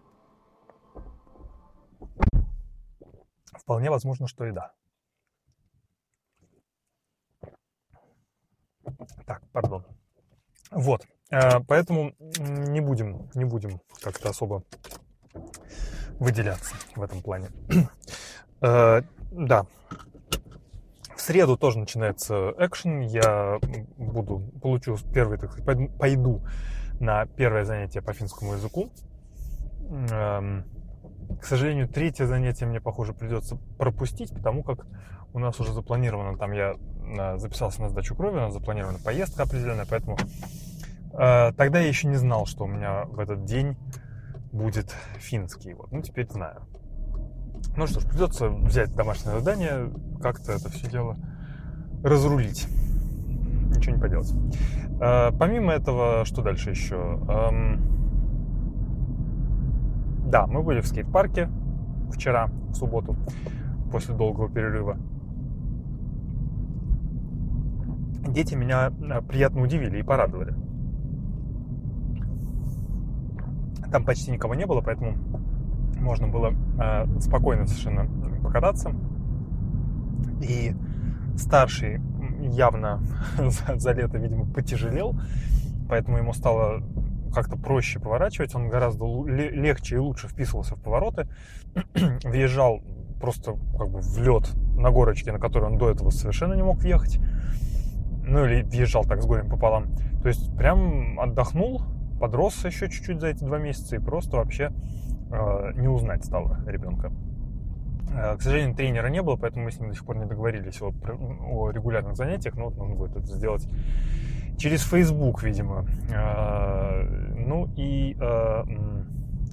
Вполне 3.52 3.90
возможно, 3.90 4.26
что 4.26 4.46
и 4.46 4.52
да. 4.52 4.72
Так, 9.26 9.46
пардон. 9.52 9.84
Вот, 10.70 11.06
поэтому 11.30 12.14
не 12.18 12.80
будем, 12.80 13.30
не 13.34 13.44
будем 13.44 13.80
как-то 14.02 14.30
особо 14.30 14.64
выделяться 16.18 16.74
в 16.94 17.02
этом 17.02 17.22
плане. 17.22 17.48
Э, 18.60 19.02
да. 19.30 19.66
В 21.14 21.20
среду 21.20 21.56
тоже 21.56 21.78
начинается 21.78 22.52
экшен. 22.58 23.02
Я 23.02 23.60
буду, 23.96 24.50
получу 24.60 24.96
первый, 25.14 25.38
так 25.38 25.52
сказать, 25.52 25.96
пойду 25.96 26.42
на 26.98 27.26
первое 27.26 27.64
занятие 27.64 28.02
по 28.02 28.12
финскому 28.12 28.54
языку. 28.54 28.90
Эм, 30.10 30.64
к 31.40 31.44
сожалению, 31.44 31.88
третье 31.88 32.26
занятие 32.26 32.66
мне, 32.66 32.80
похоже, 32.80 33.12
придется 33.12 33.56
пропустить, 33.78 34.34
потому 34.34 34.64
как 34.64 34.86
у 35.32 35.38
нас 35.38 35.60
уже 35.60 35.72
запланировано, 35.72 36.36
там 36.36 36.50
я 36.50 36.74
э, 36.74 37.38
записался 37.38 37.80
на 37.82 37.90
сдачу 37.90 38.16
крови, 38.16 38.38
у 38.38 38.40
нас 38.40 38.52
запланирована 38.52 38.98
поездка 38.98 39.44
определенная, 39.44 39.86
поэтому 39.88 40.16
э, 40.16 40.67
тогда 41.18 41.80
я 41.80 41.88
еще 41.88 42.08
не 42.08 42.16
знал, 42.16 42.46
что 42.46 42.64
у 42.64 42.68
меня 42.68 43.04
в 43.06 43.18
этот 43.18 43.44
день 43.44 43.76
будет 44.52 44.94
финский. 45.18 45.74
Вот. 45.74 45.92
Ну, 45.92 46.00
теперь 46.02 46.28
знаю. 46.30 46.62
Ну 47.76 47.86
что 47.86 48.00
ж, 48.00 48.04
придется 48.04 48.48
взять 48.48 48.94
домашнее 48.94 49.38
задание, 49.38 49.92
как-то 50.20 50.52
это 50.52 50.68
все 50.70 50.88
дело 50.90 51.16
разрулить. 52.02 52.66
Ничего 53.74 53.96
не 53.96 54.00
поделать. 54.00 54.32
А, 55.00 55.32
помимо 55.32 55.72
этого, 55.72 56.24
что 56.24 56.42
дальше 56.42 56.70
еще? 56.70 56.96
Эм, 56.96 57.82
да, 60.30 60.46
мы 60.46 60.62
были 60.62 60.80
в 60.80 60.86
скейт-парке 60.86 61.48
вчера, 62.12 62.46
в 62.70 62.74
субботу, 62.74 63.16
после 63.90 64.14
долгого 64.14 64.48
перерыва. 64.48 64.96
Дети 68.28 68.54
меня 68.54 68.90
э, 68.90 69.22
приятно 69.22 69.62
удивили 69.62 69.98
и 69.98 70.02
порадовали. 70.02 70.54
Там 73.90 74.04
почти 74.04 74.30
никого 74.30 74.54
не 74.54 74.66
было, 74.66 74.80
поэтому 74.80 75.16
можно 75.98 76.28
было 76.28 76.52
э, 76.80 77.20
спокойно 77.20 77.66
совершенно 77.66 78.06
покататься. 78.42 78.94
И 80.40 80.74
старший 81.36 82.00
явно 82.40 83.02
за, 83.38 83.78
за 83.78 83.92
лето, 83.92 84.18
видимо, 84.18 84.46
потяжелел, 84.46 85.18
поэтому 85.88 86.18
ему 86.18 86.32
стало 86.32 86.82
как-то 87.32 87.56
проще 87.56 88.00
поворачивать, 88.00 88.54
он 88.54 88.68
гораздо 88.68 89.04
легче 89.26 89.96
и 89.96 89.98
лучше 89.98 90.28
вписывался 90.28 90.76
в 90.76 90.82
повороты, 90.82 91.28
въезжал 92.24 92.80
просто 93.20 93.54
как 93.76 93.90
бы 93.90 94.00
в 94.00 94.18
лед 94.18 94.50
на 94.76 94.90
горочке, 94.90 95.32
на 95.32 95.38
которой 95.38 95.64
он 95.64 95.78
до 95.78 95.90
этого 95.90 96.10
совершенно 96.10 96.54
не 96.54 96.62
мог 96.62 96.78
въехать, 96.78 97.18
ну 98.24 98.44
или 98.44 98.62
въезжал 98.62 99.04
так 99.04 99.22
с 99.22 99.26
горем 99.26 99.48
пополам. 99.48 99.86
То 100.22 100.28
есть 100.28 100.56
прям 100.56 101.18
отдохнул, 101.20 101.82
подрос 102.18 102.64
еще 102.64 102.88
чуть-чуть 102.88 103.20
за 103.20 103.28
эти 103.28 103.44
два 103.44 103.58
месяца 103.58 103.96
и 103.96 103.98
просто 103.98 104.36
вообще 104.36 104.72
э, 105.30 105.72
не 105.76 105.88
узнать 105.88 106.24
стало 106.24 106.60
ребенка. 106.66 107.12
Э, 108.14 108.36
к 108.36 108.42
сожалению, 108.42 108.74
тренера 108.74 109.08
не 109.08 109.22
было, 109.22 109.36
поэтому 109.36 109.64
мы 109.64 109.70
с 109.70 109.78
ним 109.78 109.90
до 109.90 109.94
сих 109.94 110.04
пор 110.04 110.16
не 110.16 110.26
договорились 110.26 110.80
о, 110.80 110.92
о 111.50 111.70
регулярных 111.70 112.16
занятиях, 112.16 112.56
но 112.56 112.66
вот 112.66 112.76
нужно 112.76 112.94
будет 112.94 113.16
это 113.16 113.26
сделать 113.26 113.66
через 114.56 114.82
Facebook, 114.82 115.42
видимо. 115.42 115.86
Э, 116.10 117.02
ну 117.36 117.68
и 117.76 118.16
э, 118.20 118.64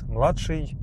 младший 0.08 0.78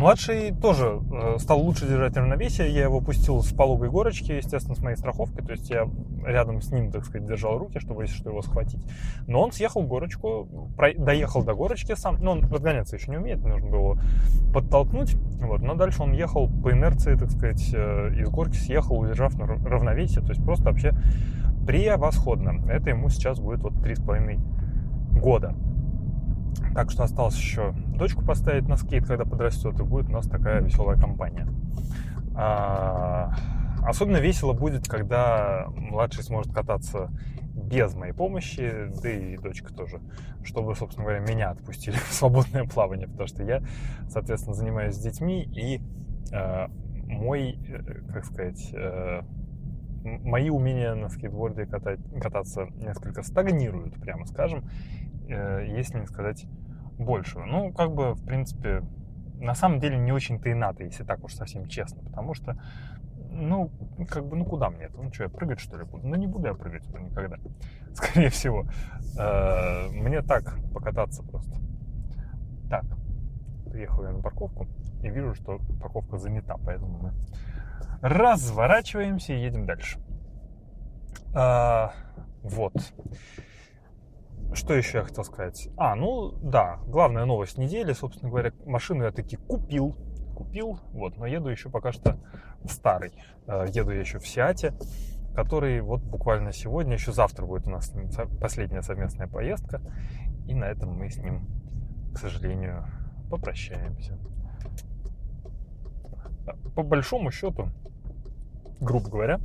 Младший 0.00 0.52
тоже 0.52 0.98
э, 1.12 1.36
стал 1.40 1.60
лучше 1.60 1.86
держать 1.86 2.16
равновесие. 2.16 2.72
Я 2.72 2.84
его 2.84 3.02
пустил 3.02 3.42
с 3.42 3.52
пологой 3.52 3.90
горочки, 3.90 4.32
естественно, 4.32 4.74
с 4.74 4.78
моей 4.78 4.96
страховкой. 4.96 5.44
То 5.44 5.52
есть 5.52 5.68
я 5.68 5.86
рядом 6.24 6.62
с 6.62 6.72
ним, 6.72 6.90
так 6.90 7.04
сказать, 7.04 7.28
держал 7.28 7.58
руки, 7.58 7.80
чтобы, 7.80 8.04
если 8.04 8.16
что, 8.16 8.30
его 8.30 8.40
схватить. 8.40 8.82
Но 9.26 9.42
он 9.42 9.52
съехал 9.52 9.82
горочку, 9.82 10.48
доехал 10.96 11.44
до 11.44 11.52
горочки 11.52 11.94
сам. 11.96 12.16
Но 12.18 12.32
он 12.32 12.44
разгоняться 12.44 12.96
еще 12.96 13.10
не 13.10 13.18
умеет, 13.18 13.44
нужно 13.44 13.68
было 13.68 13.98
подтолкнуть. 14.54 15.16
Вот. 15.42 15.60
Но 15.60 15.74
дальше 15.74 16.02
он 16.02 16.12
ехал 16.12 16.48
по 16.48 16.72
инерции, 16.72 17.14
так 17.14 17.30
сказать, 17.30 17.68
э, 17.74 18.14
из 18.18 18.30
горки 18.30 18.56
съехал, 18.56 18.98
удержав 18.98 19.36
на 19.36 19.46
равновесие. 19.46 20.22
То 20.22 20.30
есть 20.30 20.42
просто 20.42 20.64
вообще 20.64 20.94
превосходно. 21.66 22.66
Это 22.70 22.88
ему 22.88 23.10
сейчас 23.10 23.38
будет 23.38 23.60
вот 23.60 23.74
три 23.82 23.96
с 23.96 24.00
половиной 24.00 24.38
года. 25.12 25.54
Так 26.74 26.90
что 26.90 27.02
осталось 27.02 27.36
еще 27.36 27.72
дочку 27.96 28.24
поставить 28.24 28.68
на 28.68 28.76
скейт, 28.76 29.06
когда 29.06 29.24
подрастет, 29.24 29.78
и 29.80 29.82
будет 29.82 30.08
у 30.08 30.12
нас 30.12 30.26
такая 30.28 30.60
веселая 30.60 30.98
компания. 30.98 31.46
А, 32.34 33.34
особенно 33.82 34.18
весело 34.18 34.52
будет, 34.52 34.88
когда 34.88 35.66
младший 35.74 36.22
сможет 36.22 36.52
кататься 36.52 37.10
без 37.54 37.94
моей 37.94 38.12
помощи, 38.12 38.90
да 39.02 39.10
и 39.10 39.36
дочка 39.36 39.74
тоже, 39.74 40.00
чтобы, 40.42 40.74
собственно 40.74 41.06
говоря, 41.06 41.20
меня 41.20 41.50
отпустили 41.50 41.96
в 42.08 42.12
свободное 42.12 42.64
плавание, 42.64 43.08
потому 43.08 43.26
что 43.26 43.42
я, 43.42 43.62
соответственно, 44.08 44.54
занимаюсь 44.54 44.94
с 44.94 44.98
детьми, 44.98 45.42
и 45.42 45.80
э, 46.32 46.68
мой, 47.06 47.58
как 48.12 48.24
сказать, 48.24 48.72
мои 50.02 50.50
умения 50.50 50.94
на 50.94 51.08
скейтборде 51.08 51.66
катать, 51.66 52.00
кататься 52.20 52.66
несколько 52.76 53.22
стагнируют, 53.22 54.00
прямо 54.00 54.26
скажем, 54.26 54.64
если 55.30 56.00
не 56.00 56.06
сказать 56.06 56.46
большего. 56.98 57.44
Ну, 57.44 57.72
как 57.72 57.92
бы, 57.92 58.14
в 58.14 58.24
принципе, 58.24 58.82
на 59.38 59.54
самом 59.54 59.80
деле 59.80 59.98
не 59.98 60.12
очень-то 60.12 60.48
и 60.50 60.54
надо, 60.54 60.84
если 60.84 61.04
так 61.04 61.24
уж 61.24 61.34
совсем 61.34 61.66
честно, 61.66 62.02
потому 62.02 62.34
что, 62.34 62.60
ну, 63.30 63.70
как 64.08 64.26
бы, 64.26 64.36
ну 64.36 64.44
куда 64.44 64.70
мне 64.70 64.84
это? 64.84 64.98
Ну 64.98 65.12
что, 65.12 65.24
я 65.24 65.28
прыгать 65.30 65.60
что 65.60 65.78
ли 65.78 65.84
буду? 65.84 66.06
Ну 66.06 66.16
не 66.16 66.26
буду 66.26 66.46
я 66.46 66.54
прыгать 66.54 66.86
уже 66.88 67.02
никогда, 67.02 67.36
скорее 67.94 68.28
всего. 68.28 68.66
Э, 69.18 69.88
мне 69.90 70.22
так 70.22 70.58
покататься 70.72 71.22
просто. 71.22 71.58
Так, 72.68 72.84
приехал 73.70 74.04
я 74.04 74.12
на 74.12 74.20
парковку 74.20 74.68
и 75.02 75.08
вижу, 75.08 75.34
что 75.34 75.58
парковка 75.80 76.18
занята, 76.18 76.56
поэтому 76.64 76.98
мы 76.98 77.12
разворачиваемся 78.02 79.32
и 79.32 79.40
едем 79.40 79.66
дальше. 79.66 79.98
А, 81.34 81.92
вот. 82.42 82.74
Что 84.52 84.74
еще 84.74 84.98
я 84.98 85.04
хотел 85.04 85.24
сказать? 85.24 85.68
А, 85.76 85.94
ну 85.94 86.32
да, 86.42 86.80
главная 86.86 87.24
новость 87.24 87.56
недели, 87.56 87.92
собственно 87.92 88.30
говоря, 88.30 88.52
машину 88.66 89.04
я 89.04 89.12
таки 89.12 89.36
купил. 89.36 89.96
Купил, 90.34 90.80
вот, 90.92 91.16
но 91.18 91.26
еду 91.26 91.48
еще 91.48 91.70
пока 91.70 91.92
что 91.92 92.18
в 92.62 92.68
старый. 92.68 93.12
Э, 93.46 93.66
еду 93.68 93.90
я 93.90 94.00
еще 94.00 94.18
в 94.18 94.26
Сиате, 94.26 94.74
который 95.34 95.80
вот 95.82 96.02
буквально 96.02 96.52
сегодня, 96.52 96.94
еще 96.94 97.12
завтра 97.12 97.46
будет 97.46 97.66
у 97.68 97.70
нас 97.70 97.92
последняя 98.40 98.82
совместная 98.82 99.28
поездка. 99.28 99.80
И 100.46 100.54
на 100.54 100.64
этом 100.64 100.94
мы 100.94 101.10
с 101.10 101.18
ним, 101.18 101.46
к 102.14 102.18
сожалению, 102.18 102.86
попрощаемся. 103.30 104.18
По 106.74 106.82
большому 106.82 107.30
счету, 107.30 107.68
грубо 108.80 109.10
говоря, 109.10 109.40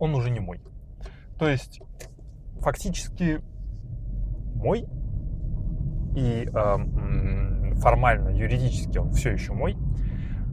он 0.00 0.14
уже 0.14 0.30
не 0.30 0.40
мой. 0.40 0.60
То 1.38 1.48
есть, 1.48 1.80
фактически 2.60 3.42
мой, 4.60 4.86
и 6.14 6.48
э, 6.52 6.76
формально, 7.80 8.28
юридически 8.30 8.98
он 8.98 9.12
все 9.12 9.32
еще 9.32 9.52
мой, 9.52 9.76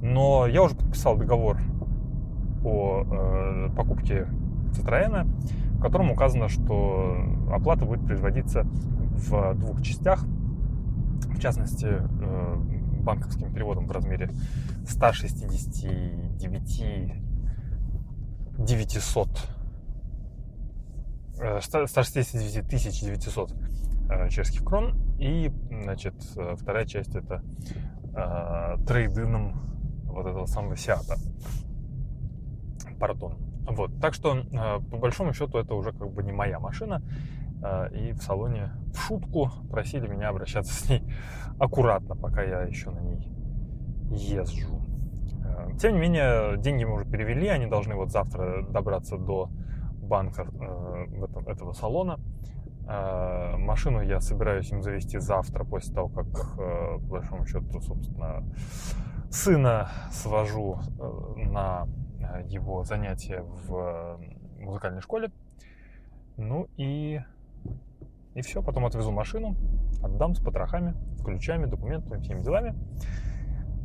но 0.01 0.47
я 0.47 0.63
уже 0.63 0.75
подписал 0.75 1.17
договор 1.17 1.59
о 2.63 3.03
э, 3.03 3.69
покупке 3.75 4.27
Citroёn, 4.71 5.27
в 5.77 5.81
котором 5.81 6.11
указано, 6.11 6.47
что 6.49 7.17
оплата 7.51 7.85
будет 7.85 8.05
производиться 8.05 8.63
в 8.63 9.53
двух 9.55 9.81
частях, 9.81 10.23
в 10.23 11.39
частности, 11.39 11.87
э, 11.87 12.55
банковским 13.03 13.51
переводом 13.53 13.87
в 13.87 13.91
размере 13.91 14.29
169 14.85 17.13
900 18.59 19.29
169 21.61 23.01
900 23.01 23.51
Э, 23.51 23.55
чешских 24.29 24.63
крон. 24.63 24.95
И, 25.19 25.51
значит, 25.69 26.15
э, 26.35 26.55
вторая 26.55 26.85
часть 26.85 27.15
это 27.15 27.43
э, 28.13 28.77
трейдином 28.85 29.61
вот 30.05 30.25
этого 30.25 30.45
самого 30.45 30.75
Сиата. 30.75 31.15
Пардон. 32.99 33.35
Вот. 33.69 33.99
Так 33.99 34.13
что, 34.13 34.37
э, 34.37 34.79
по 34.89 34.97
большому 34.97 35.33
счету, 35.33 35.57
это 35.57 35.75
уже 35.75 35.91
как 35.91 36.11
бы 36.11 36.23
не 36.23 36.31
моя 36.31 36.59
машина. 36.59 37.01
Э, 37.63 37.89
и 37.91 38.13
в 38.13 38.21
салоне 38.21 38.71
в 38.93 38.97
шутку 38.99 39.49
просили 39.69 40.07
меня 40.07 40.29
обращаться 40.29 40.73
с 40.73 40.89
ней 40.89 41.03
аккуратно, 41.59 42.15
пока 42.15 42.43
я 42.43 42.61
еще 42.61 42.91
на 42.91 42.99
ней 42.99 43.27
езжу. 44.09 44.81
Э, 45.45 45.69
тем 45.79 45.95
не 45.95 45.99
менее, 45.99 46.57
деньги 46.57 46.83
мы 46.83 46.95
уже 46.95 47.05
перевели, 47.05 47.47
они 47.47 47.65
должны 47.65 47.95
вот 47.95 48.11
завтра 48.11 48.65
добраться 48.67 49.17
до 49.17 49.49
банка 50.01 50.47
э, 50.59 51.51
этого 51.51 51.73
салона. 51.73 52.19
Э, 52.89 53.57
машину 53.57 54.01
я 54.01 54.21
собираюсь 54.21 54.71
им 54.71 54.81
завести 54.81 55.19
завтра, 55.19 55.65
после 55.65 55.93
того, 55.93 56.07
как, 56.07 56.27
э, 56.57 56.99
по 56.99 57.07
большому 57.07 57.45
счету, 57.45 57.81
собственно, 57.81 58.43
сына 59.29 59.89
свожу 60.11 60.79
э, 60.97 61.33
на 61.49 61.87
его 62.45 62.83
занятия 62.83 63.41
в 63.41 64.19
музыкальной 64.59 65.01
школе. 65.01 65.31
Ну 66.37 66.67
и, 66.77 67.21
и 68.35 68.41
все. 68.41 68.61
Потом 68.61 68.85
отвезу 68.85 69.11
машину, 69.11 69.55
отдам 70.01 70.33
с 70.33 70.39
потрохами, 70.39 70.93
ключами, 71.25 71.65
документами, 71.65 72.21
всеми 72.21 72.41
делами. 72.41 72.75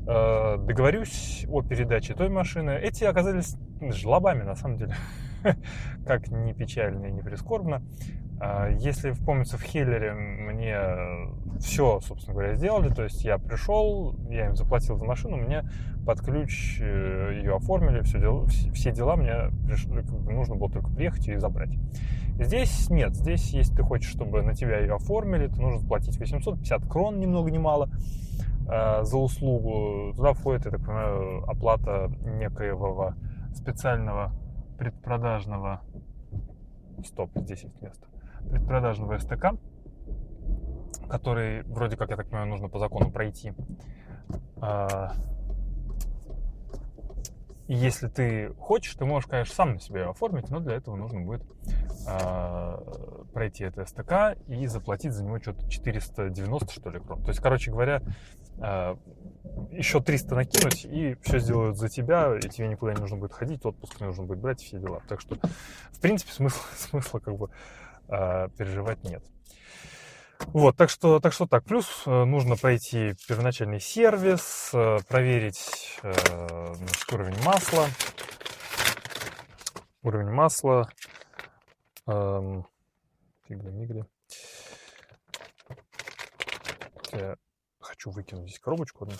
Договорюсь 0.05 1.47
о 1.49 1.63
передаче 1.63 2.15
той 2.15 2.29
машины. 2.29 2.71
Эти 2.71 3.05
оказались 3.05 3.57
жлобами, 3.81 4.43
на 4.43 4.57
самом 4.57 4.77
деле. 4.77 4.97
Как 6.07 6.29
ни 6.29 6.53
печально 6.53 7.07
и 7.07 7.13
не 7.13 7.23
прискорбно. 7.23 7.83
А, 8.41 8.69
если 8.69 9.13
вспомнится, 9.13 9.57
в 9.57 9.63
Хиллере 9.63 10.13
мне 10.15 10.77
все, 11.61 12.01
собственно 12.01 12.35
говоря, 12.35 12.55
сделали. 12.55 12.93
То 12.93 13.05
есть 13.05 13.25
я 13.25 13.39
пришел, 13.39 14.17
я 14.29 14.47
им 14.47 14.57
заплатил 14.57 14.97
за 14.97 15.05
машину, 15.05 15.37
мне 15.37 15.65
под 16.05 16.21
ключ 16.21 16.79
э, 16.81 17.35
ее 17.37 17.57
оформили, 17.57 18.01
все 18.01 18.19
дела, 18.19 18.47
все 18.47 18.91
дела 18.91 19.17
мне 19.17 19.51
пришли, 19.67 20.03
бы 20.03 20.33
нужно 20.33 20.57
было 20.57 20.71
только 20.71 20.91
приехать 20.91 21.29
и 21.29 21.37
забрать. 21.37 21.71
Здесь 22.41 22.91
нет, 22.91 23.15
здесь, 23.15 23.53
если 23.53 23.77
ты 23.77 23.83
хочешь, 23.85 24.11
чтобы 24.11 24.43
на 24.43 24.55
тебя 24.55 24.81
ее 24.81 24.95
оформили, 24.95 25.47
то 25.47 25.61
нужно 25.61 25.79
заплатить 25.79 26.19
850 26.19 26.87
крон, 26.89 27.21
ни 27.21 27.27
много 27.27 27.51
ни 27.51 27.59
мало, 27.59 27.91
э, 28.69 29.05
за 29.05 29.17
услугу. 29.17 30.15
Туда 30.17 30.33
входит, 30.33 30.65
я 30.65 30.73
так 30.73 30.81
понимаю, 30.81 31.45
оплата 31.49 32.11
некоего 32.25 33.15
специального 33.55 34.33
предпродажного 34.79 35.83
Стоп, 37.05 37.31
здесь 37.35 37.65
есть 37.65 37.81
место 37.83 38.12
предпродажного 38.51 39.19
СТК, 39.19 39.55
который 41.09 41.63
вроде 41.65 41.97
как, 41.97 42.11
я 42.11 42.17
так 42.17 42.27
понимаю, 42.27 42.49
нужно 42.49 42.69
по 42.69 42.79
закону 42.79 43.11
пройти. 43.11 43.55
А, 44.61 45.13
и 47.73 47.75
если 47.75 48.09
ты 48.09 48.53
хочешь, 48.59 48.95
ты 48.95 49.05
можешь, 49.07 49.27
конечно, 49.27 49.55
сам 49.55 49.73
на 49.75 49.81
себя 49.81 50.11
оформить, 50.11 50.51
но 50.51 50.61
для 50.61 50.75
этого 50.75 50.95
нужно 50.97 51.21
будет 51.21 51.43
э, 52.07 52.77
пройти 53.33 53.65
это 53.65 53.87
СТК 53.87 54.37
и 54.47 54.67
заплатить 54.67 55.13
за 55.13 55.25
него 55.25 55.39
что-то 55.39 55.67
490, 55.71 56.71
что 56.71 56.91
ли, 56.91 57.01
крон. 57.01 57.23
То 57.23 57.29
есть, 57.29 57.41
короче 57.41 57.71
говоря, 57.71 58.03
э, 58.59 58.97
еще 59.71 60.03
300 60.03 60.35
накинуть, 60.35 60.85
и 60.85 61.17
все 61.23 61.39
сделают 61.39 61.79
за 61.79 61.89
тебя, 61.89 62.37
и 62.37 62.49
тебе 62.49 62.69
никуда 62.69 62.95
не 62.95 63.01
нужно 63.01 63.17
будет 63.17 63.33
ходить, 63.33 63.65
отпуск 63.65 64.01
не 64.01 64.07
нужно 64.07 64.25
будет 64.25 64.41
брать, 64.41 64.61
все 64.61 64.79
дела. 64.79 65.01
Так 65.09 65.21
что, 65.23 65.37
в 65.93 66.01
принципе, 66.01 66.33
смысла, 66.33 66.63
смысла 66.77 67.21
как 67.21 67.37
бы 67.37 67.49
э, 68.13 68.49
переживать 68.57 69.03
нет. 69.05 69.23
Вот, 70.49 70.77
так 70.77 70.91
что, 70.91 71.21
так 71.21 71.33
что 71.33 71.47
так. 71.47 71.65
Плюс 71.65 72.03
э, 72.07 72.25
нужно 72.25 72.57
пройти 72.57 73.15
первоначальный 73.27 73.81
сервис, 73.81 74.71
э, 74.75 74.99
проверить 75.09 75.99
э, 76.03 76.13
значит, 76.75 77.13
уровень 77.13 77.43
масла. 77.43 77.87
Уровень 80.03 80.31
масла. 80.31 80.89
Эм, 82.07 82.67
фигли-мигли. 83.47 84.05
Хочу 87.83 88.11
выкинуть 88.11 88.49
здесь 88.49 88.61
коробочку 88.61 89.05
одну. 89.05 89.17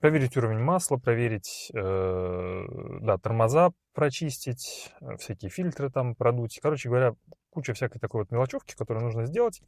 Проверить 0.00 0.36
уровень 0.36 0.58
масла, 0.58 0.96
проверить, 0.96 1.70
э, 1.74 2.64
да, 3.02 3.18
тормоза 3.18 3.70
прочистить, 3.92 4.92
э, 5.00 5.16
всякие 5.18 5.50
фильтры 5.50 5.90
там 5.90 6.14
продуть. 6.14 6.58
Короче 6.62 6.88
говоря, 6.88 7.14
куча 7.50 7.74
всякой 7.74 7.98
такой 7.98 8.22
вот 8.22 8.30
мелочевки, 8.30 8.74
которую 8.74 9.04
нужно 9.04 9.26
сделать. 9.26 9.60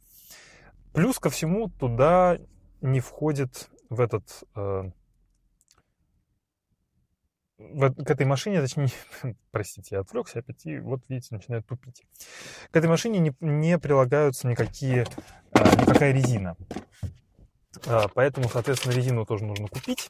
Плюс 0.93 1.19
ко 1.19 1.29
всему 1.29 1.69
туда 1.69 2.39
не 2.81 2.99
входит 2.99 3.69
в 3.89 4.01
этот... 4.01 4.43
Э, 4.55 4.89
в, 7.57 7.93
к 7.93 8.09
этой 8.09 8.25
машине, 8.25 8.59
точнее, 8.59 8.89
простите, 9.51 9.95
я 9.95 10.01
отвлекся 10.01 10.39
опять, 10.39 10.65
и 10.65 10.79
вот, 10.79 11.01
видите, 11.09 11.35
начинает 11.35 11.67
тупить. 11.67 12.03
К 12.71 12.75
этой 12.75 12.89
машине 12.89 13.19
не, 13.19 13.35
не 13.39 13.77
прилагаются 13.77 14.47
никакие, 14.47 15.05
э, 15.51 15.81
никакая 15.81 16.11
резина. 16.11 16.57
Э, 17.85 18.03
поэтому, 18.13 18.49
соответственно, 18.49 18.93
резину 18.93 19.25
тоже 19.25 19.45
нужно 19.45 19.67
купить. 19.67 20.09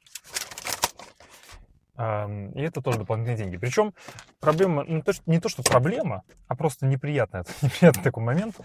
И 1.97 2.61
это 2.61 2.81
тоже 2.81 2.97
дополнительные 2.97 3.37
деньги. 3.37 3.57
Причем 3.57 3.93
проблема, 4.39 4.83
ну, 4.85 5.03
то, 5.03 5.13
что, 5.13 5.21
не 5.27 5.39
то, 5.39 5.49
что 5.49 5.61
проблема, 5.61 6.23
а 6.47 6.55
просто 6.55 6.87
неприятный, 6.87 7.41
неприятный 7.61 8.01
такой 8.01 8.23
момент, 8.23 8.55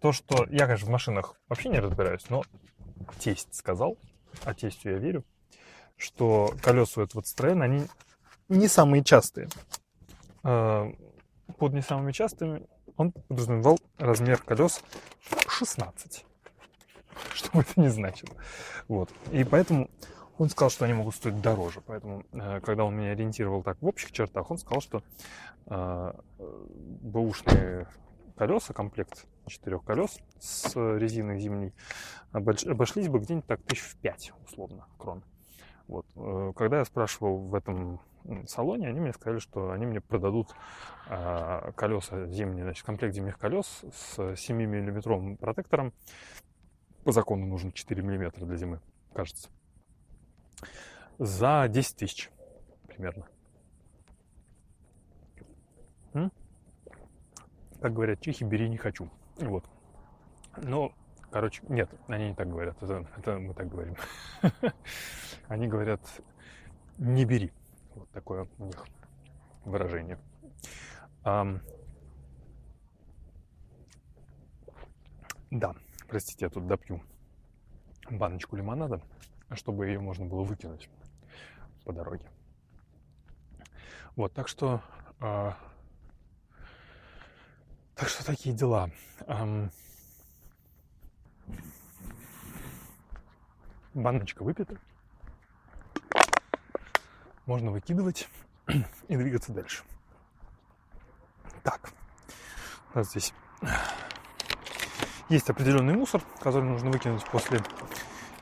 то, 0.00 0.12
что 0.12 0.46
я, 0.48 0.66
конечно, 0.66 0.86
в 0.86 0.90
машинах 0.90 1.34
вообще 1.48 1.70
не 1.70 1.80
разбираюсь, 1.80 2.28
но 2.28 2.44
тесть 3.18 3.52
сказал, 3.52 3.96
а 4.44 4.54
тестью 4.54 4.92
я 4.92 4.98
верю, 4.98 5.24
что 5.96 6.54
колеса 6.62 7.00
у 7.00 7.04
этого 7.04 7.22
Citroёn, 7.22 7.62
они 7.62 7.86
не 8.48 8.68
самые 8.68 9.02
частые. 9.02 9.48
А, 10.42 10.92
под 11.58 11.72
не 11.72 11.82
самыми 11.82 12.12
частыми 12.12 12.66
он 12.96 13.12
подразумевал 13.12 13.78
размер 13.98 14.38
колес 14.38 14.82
16. 15.48 16.24
Что 17.34 17.50
бы 17.52 17.60
это 17.60 17.80
ни 17.80 17.88
значило. 17.88 18.32
Вот. 18.88 19.10
И 19.32 19.44
поэтому 19.44 19.88
Он 20.38 20.48
сказал, 20.48 20.70
что 20.70 20.84
они 20.84 20.94
могут 20.94 21.14
стоить 21.14 21.40
дороже. 21.40 21.80
Поэтому, 21.86 22.24
э, 22.32 22.60
когда 22.60 22.84
он 22.84 22.96
меня 22.96 23.12
ориентировал 23.12 23.62
так 23.62 23.80
в 23.80 23.86
общих 23.86 24.10
чертах, 24.12 24.50
он 24.50 24.58
сказал, 24.58 24.80
что 24.80 25.02
э, 25.66 26.12
бэушные 26.38 27.86
колеса, 28.36 28.74
комплект 28.74 29.26
четырех 29.46 29.84
колес 29.84 30.18
с 30.40 30.74
резиной 30.74 31.38
зимней, 31.38 31.72
обошлись 32.32 33.08
бы 33.08 33.20
где-нибудь 33.20 33.46
так 33.46 33.62
тысяч 33.62 33.82
в 33.82 33.96
пять, 33.96 34.32
условно, 34.44 34.86
крон. 34.98 35.22
Вот. 35.86 36.06
Э, 36.16 36.52
когда 36.56 36.78
я 36.78 36.84
спрашивал 36.84 37.38
в 37.38 37.54
этом 37.54 38.00
салоне, 38.46 38.88
они 38.88 39.00
мне 39.00 39.12
сказали, 39.12 39.38
что 39.38 39.70
они 39.70 39.86
мне 39.86 40.00
продадут 40.00 40.48
э, 41.08 41.72
колеса 41.76 42.26
зимние, 42.26 42.64
значит, 42.64 42.84
комплект 42.84 43.14
зимних 43.14 43.38
колес 43.38 43.82
с 43.92 44.18
7-миллиметровым 44.18 45.36
протектором. 45.36 45.92
По 47.04 47.12
закону 47.12 47.46
нужно 47.46 47.72
4 47.72 48.02
миллиметра 48.02 48.44
для 48.46 48.56
зимы, 48.56 48.80
кажется 49.12 49.50
за 51.18 51.66
10 51.68 51.96
тысяч 51.96 52.30
примерно. 52.86 53.26
Как 57.80 57.92
говорят 57.92 58.20
чехи, 58.20 58.44
бери 58.44 58.68
не 58.68 58.78
хочу. 58.78 59.10
Вот. 59.36 59.68
Но, 60.56 60.92
короче, 61.30 61.62
нет, 61.68 61.90
они 62.06 62.28
не 62.28 62.34
так 62.34 62.48
говорят. 62.48 62.82
Это, 62.82 63.06
это 63.18 63.38
мы 63.38 63.52
так 63.52 63.68
говорим. 63.68 63.94
Они 65.48 65.68
говорят, 65.68 66.00
не 66.96 67.26
бери. 67.26 67.52
Вот 67.94 68.08
такое 68.10 68.48
у 68.56 68.64
них 68.64 68.86
выражение. 69.66 70.18
Да, 75.50 75.74
простите, 76.14 76.44
я 76.44 76.48
тут 76.48 76.68
допью 76.68 77.02
баночку 78.08 78.54
лимонада, 78.54 79.02
чтобы 79.50 79.88
ее 79.88 79.98
можно 79.98 80.24
было 80.24 80.44
выкинуть 80.44 80.88
по 81.84 81.92
дороге. 81.92 82.24
Вот, 84.14 84.32
так 84.32 84.46
что, 84.46 84.80
э, 85.20 85.52
так 87.96 88.08
что 88.08 88.24
такие 88.24 88.54
дела. 88.54 88.90
Эм, 89.26 89.72
баночка 93.92 94.44
выпита. 94.44 94.78
Можно 97.44 97.72
выкидывать 97.72 98.28
и 99.08 99.16
двигаться 99.16 99.52
дальше. 99.52 99.82
Так, 101.64 101.92
нас 102.94 103.10
здесь 103.10 103.34
есть 105.34 105.50
определенный 105.50 105.94
мусор, 105.94 106.22
который 106.40 106.64
нужно 106.64 106.90
выкинуть 106.90 107.24
после... 107.24 107.60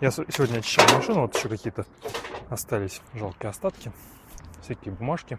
Я 0.00 0.10
сегодня 0.10 0.58
очищал 0.58 0.84
машину, 0.94 1.22
вот 1.22 1.34
еще 1.34 1.48
какие-то 1.48 1.86
остались 2.50 3.00
жалкие 3.14 3.48
остатки, 3.48 3.92
всякие 4.60 4.92
бумажки, 4.92 5.38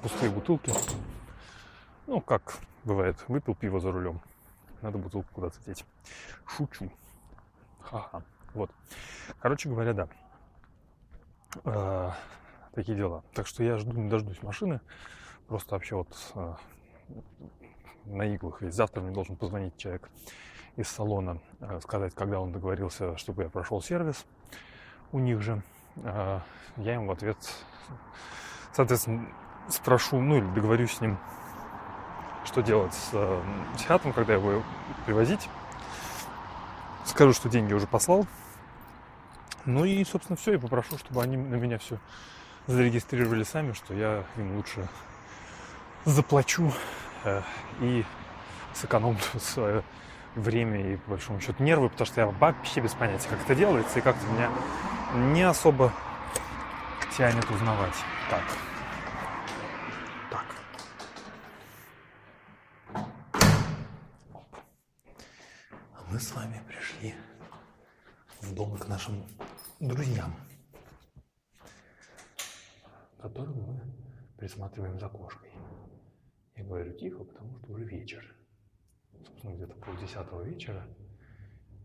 пустые 0.00 0.30
бутылки. 0.30 0.72
Ну, 2.06 2.20
как 2.22 2.58
бывает, 2.84 3.22
выпил 3.28 3.54
пиво 3.54 3.80
за 3.80 3.92
рулем, 3.92 4.20
надо 4.80 4.96
бутылку 4.96 5.28
куда-то 5.34 5.62
деть. 5.66 5.84
Шучу. 6.46 6.90
Ха-ха. 7.80 8.22
Вот. 8.54 8.70
Короче 9.40 9.68
говоря, 9.68 9.92
да. 9.92 10.08
Э, 11.64 12.10
такие 12.74 12.96
дела. 12.96 13.24
Так 13.34 13.46
что 13.46 13.62
я 13.62 13.76
жду, 13.76 13.92
не 13.92 14.08
дождусь 14.08 14.42
машины. 14.42 14.80
Просто 15.48 15.74
вообще 15.74 15.96
вот 15.96 16.08
э, 16.34 16.54
на 18.06 18.22
иглах. 18.34 18.60
Ведь 18.62 18.74
завтра 18.74 19.00
мне 19.00 19.12
должен 19.12 19.36
позвонить 19.36 19.76
человек 19.76 20.10
из 20.76 20.88
салона, 20.88 21.40
э, 21.60 21.80
сказать, 21.82 22.14
когда 22.14 22.40
он 22.40 22.52
договорился, 22.52 23.16
чтобы 23.16 23.44
я 23.44 23.48
прошел 23.48 23.82
сервис 23.82 24.24
у 25.12 25.18
них 25.18 25.40
же. 25.42 25.62
А, 26.04 26.42
я 26.76 26.94
им 26.94 27.06
в 27.06 27.10
ответ, 27.10 27.36
соответственно, 28.72 29.28
спрошу, 29.68 30.20
ну 30.20 30.36
или 30.36 30.54
договорюсь 30.54 30.92
с 30.92 31.00
ним, 31.00 31.18
что 32.44 32.62
делать 32.62 32.94
с 32.94 33.10
э, 33.12 33.42
психиатром, 33.74 34.12
когда 34.12 34.34
его 34.34 34.62
привозить. 35.06 35.48
Скажу, 37.04 37.32
что 37.32 37.48
деньги 37.48 37.72
уже 37.72 37.86
послал. 37.86 38.26
Ну 39.64 39.84
и, 39.84 40.02
собственно, 40.04 40.36
все, 40.36 40.54
и 40.54 40.58
попрошу, 40.58 40.98
чтобы 40.98 41.22
они 41.22 41.36
на 41.36 41.54
меня 41.54 41.78
все 41.78 41.98
зарегистрировали 42.66 43.42
сами, 43.44 43.72
что 43.72 43.94
я 43.94 44.24
им 44.36 44.56
лучше 44.56 44.88
заплачу 46.04 46.68
э, 46.68 46.72
и 47.80 48.04
сэкономлю 48.74 49.20
свое 49.40 49.82
время 50.34 50.94
и, 50.94 50.96
по 50.96 51.10
большому 51.10 51.40
счету, 51.40 51.62
нервы, 51.62 51.88
потому 51.90 52.06
что 52.06 52.20
я 52.22 52.26
вообще 52.26 52.80
без 52.80 52.94
понятия, 52.94 53.28
как 53.28 53.40
это 53.42 53.54
делается, 53.54 53.98
и 53.98 54.02
как-то 54.02 54.26
меня 54.26 54.50
не 55.34 55.42
особо 55.42 55.92
тянет 57.16 57.48
узнавать. 57.50 57.94
Так. 58.30 58.42
Так. 60.30 60.46
А 65.94 66.02
мы 66.08 66.18
с 66.18 66.34
вами 66.34 66.62
пришли 66.66 67.14
в 68.40 68.54
дом 68.54 68.76
к 68.78 68.88
нашим 68.88 69.26
друзьям, 69.80 70.34
которым 73.20 73.60
мы 73.62 73.80
присматриваем 74.38 74.98
за 74.98 75.08
кошкой. 75.08 75.51
Я 76.56 76.64
говорю 76.64 76.92
тихо, 76.92 77.24
потому 77.24 77.56
что 77.58 77.72
уже 77.72 77.84
вечер. 77.84 78.36
Собственно, 79.24 79.54
где-то 79.54 79.74
полдесятого 79.76 80.42
вечера. 80.42 80.86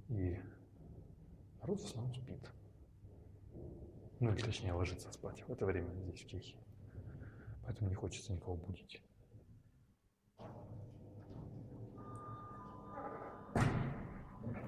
И 0.09 0.37
народ 1.61 1.81
в 1.81 1.85
основном 1.85 2.13
спит. 2.15 2.49
Ну 4.19 4.31
или 4.33 4.41
точнее 4.41 4.73
ложиться 4.73 5.11
спать 5.11 5.43
в 5.47 5.51
это 5.51 5.65
время 5.65 5.93
здесь, 5.93 6.23
в 6.23 6.27
Чехии. 6.27 6.59
Поэтому 7.63 7.89
не 7.89 7.95
хочется 7.95 8.33
никого 8.33 8.55
будить. 8.55 9.01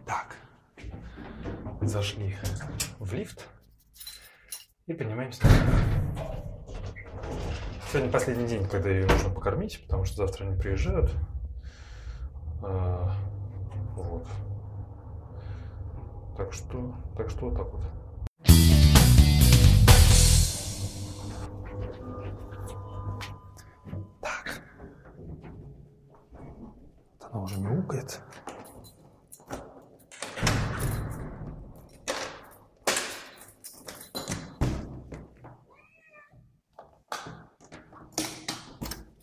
Так, 0.06 0.36
зашли 1.82 2.36
в 3.00 3.14
лифт 3.14 3.48
и 4.88 4.94
поднимаемся. 4.94 5.44
Сегодня 7.92 8.12
последний 8.12 8.46
день, 8.46 8.68
когда 8.68 8.88
ее 8.92 9.08
нужно 9.08 9.32
покормить, 9.32 9.82
потому 9.82 10.06
что 10.06 10.18
завтра 10.18 10.46
они 10.46 10.56
приезжают. 10.56 11.10
А, 12.62 13.16
вот. 13.96 14.28
Так 16.38 16.54
что, 16.54 16.94
так 17.18 17.32
что 17.32 17.50
вот 17.50 17.58
так 17.58 17.74
вот. 17.74 17.82
Она 27.32 27.42
уже 27.42 27.60
мяукает. 27.60 28.22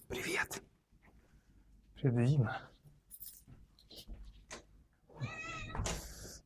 Привет. 0.09 0.63
Дина. 2.25 2.59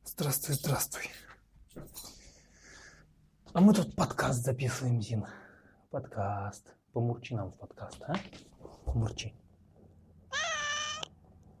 Здравствуй, 0.03 0.55
здравствуй. 0.55 1.03
А 3.53 3.61
мы 3.61 3.73
тут 3.73 3.95
подкаст 3.95 4.43
записываем, 4.43 5.01
Зин. 5.01 5.25
Подкаст. 5.89 6.75
Помурчи 6.91 7.35
нам 7.35 7.51
в 7.51 7.57
подкаст, 7.57 8.01
а? 8.01 8.15
Помурчи. 8.85 9.33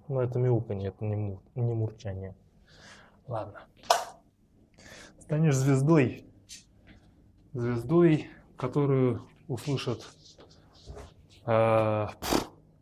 Но 0.09 0.21
это 0.21 0.39
мяуканье, 0.39 0.89
это 0.89 1.05
не, 1.05 1.15
мур, 1.15 1.41
не 1.55 1.73
мурчание. 1.73 2.35
Ладно. 3.27 3.61
Станешь 5.19 5.55
звездой. 5.55 6.25
Звездой, 7.53 8.29
которую 8.57 9.27
услышат... 9.47 10.05
Э, 11.45 12.07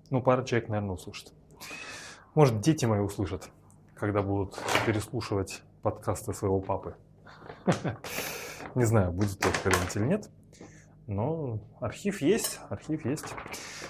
ну, 0.10 0.22
пара 0.22 0.44
человек, 0.44 0.70
наверное, 0.70 0.96
услышат. 0.96 1.34
Может, 2.36 2.62
дети 2.62 2.86
мои 2.86 3.00
услышат, 3.00 3.50
когда 3.96 4.22
будут 4.22 4.58
переслушивать 4.86 5.62
подкасты 5.82 6.34
своего 6.34 6.60
папы. 6.60 6.96
Не 8.76 8.86
знаю, 8.86 9.12
будет 9.12 9.46
это 9.46 9.60
когда-нибудь 9.64 9.96
или 9.96 10.04
нет. 10.04 10.30
Но 11.08 11.60
архив 11.82 12.22
есть, 12.22 12.60
архив 12.70 13.04
есть. 13.04 13.26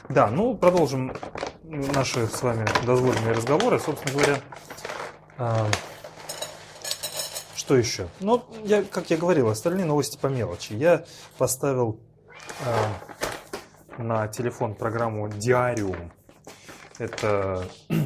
Да, 0.07 0.29
ну 0.29 0.55
продолжим 0.55 1.13
наши 1.63 2.27
с 2.27 2.41
вами 2.41 2.65
дозволенные 2.85 3.33
разговоры. 3.33 3.77
Собственно 3.77 4.13
говоря, 4.13 4.37
э, 5.37 5.65
что 7.55 7.75
еще? 7.75 8.07
Ну, 8.21 8.45
я, 8.63 8.83
как 8.83 9.09
я 9.09 9.17
говорил, 9.17 9.49
остальные 9.49 9.85
новости 9.85 10.17
по 10.17 10.27
мелочи. 10.27 10.73
Я 10.73 11.03
поставил 11.37 11.99
э, 12.65 13.18
на 13.99 14.27
телефон 14.27 14.73
программу 14.73 15.29
Диариум. 15.29 16.11
Это 16.97 17.63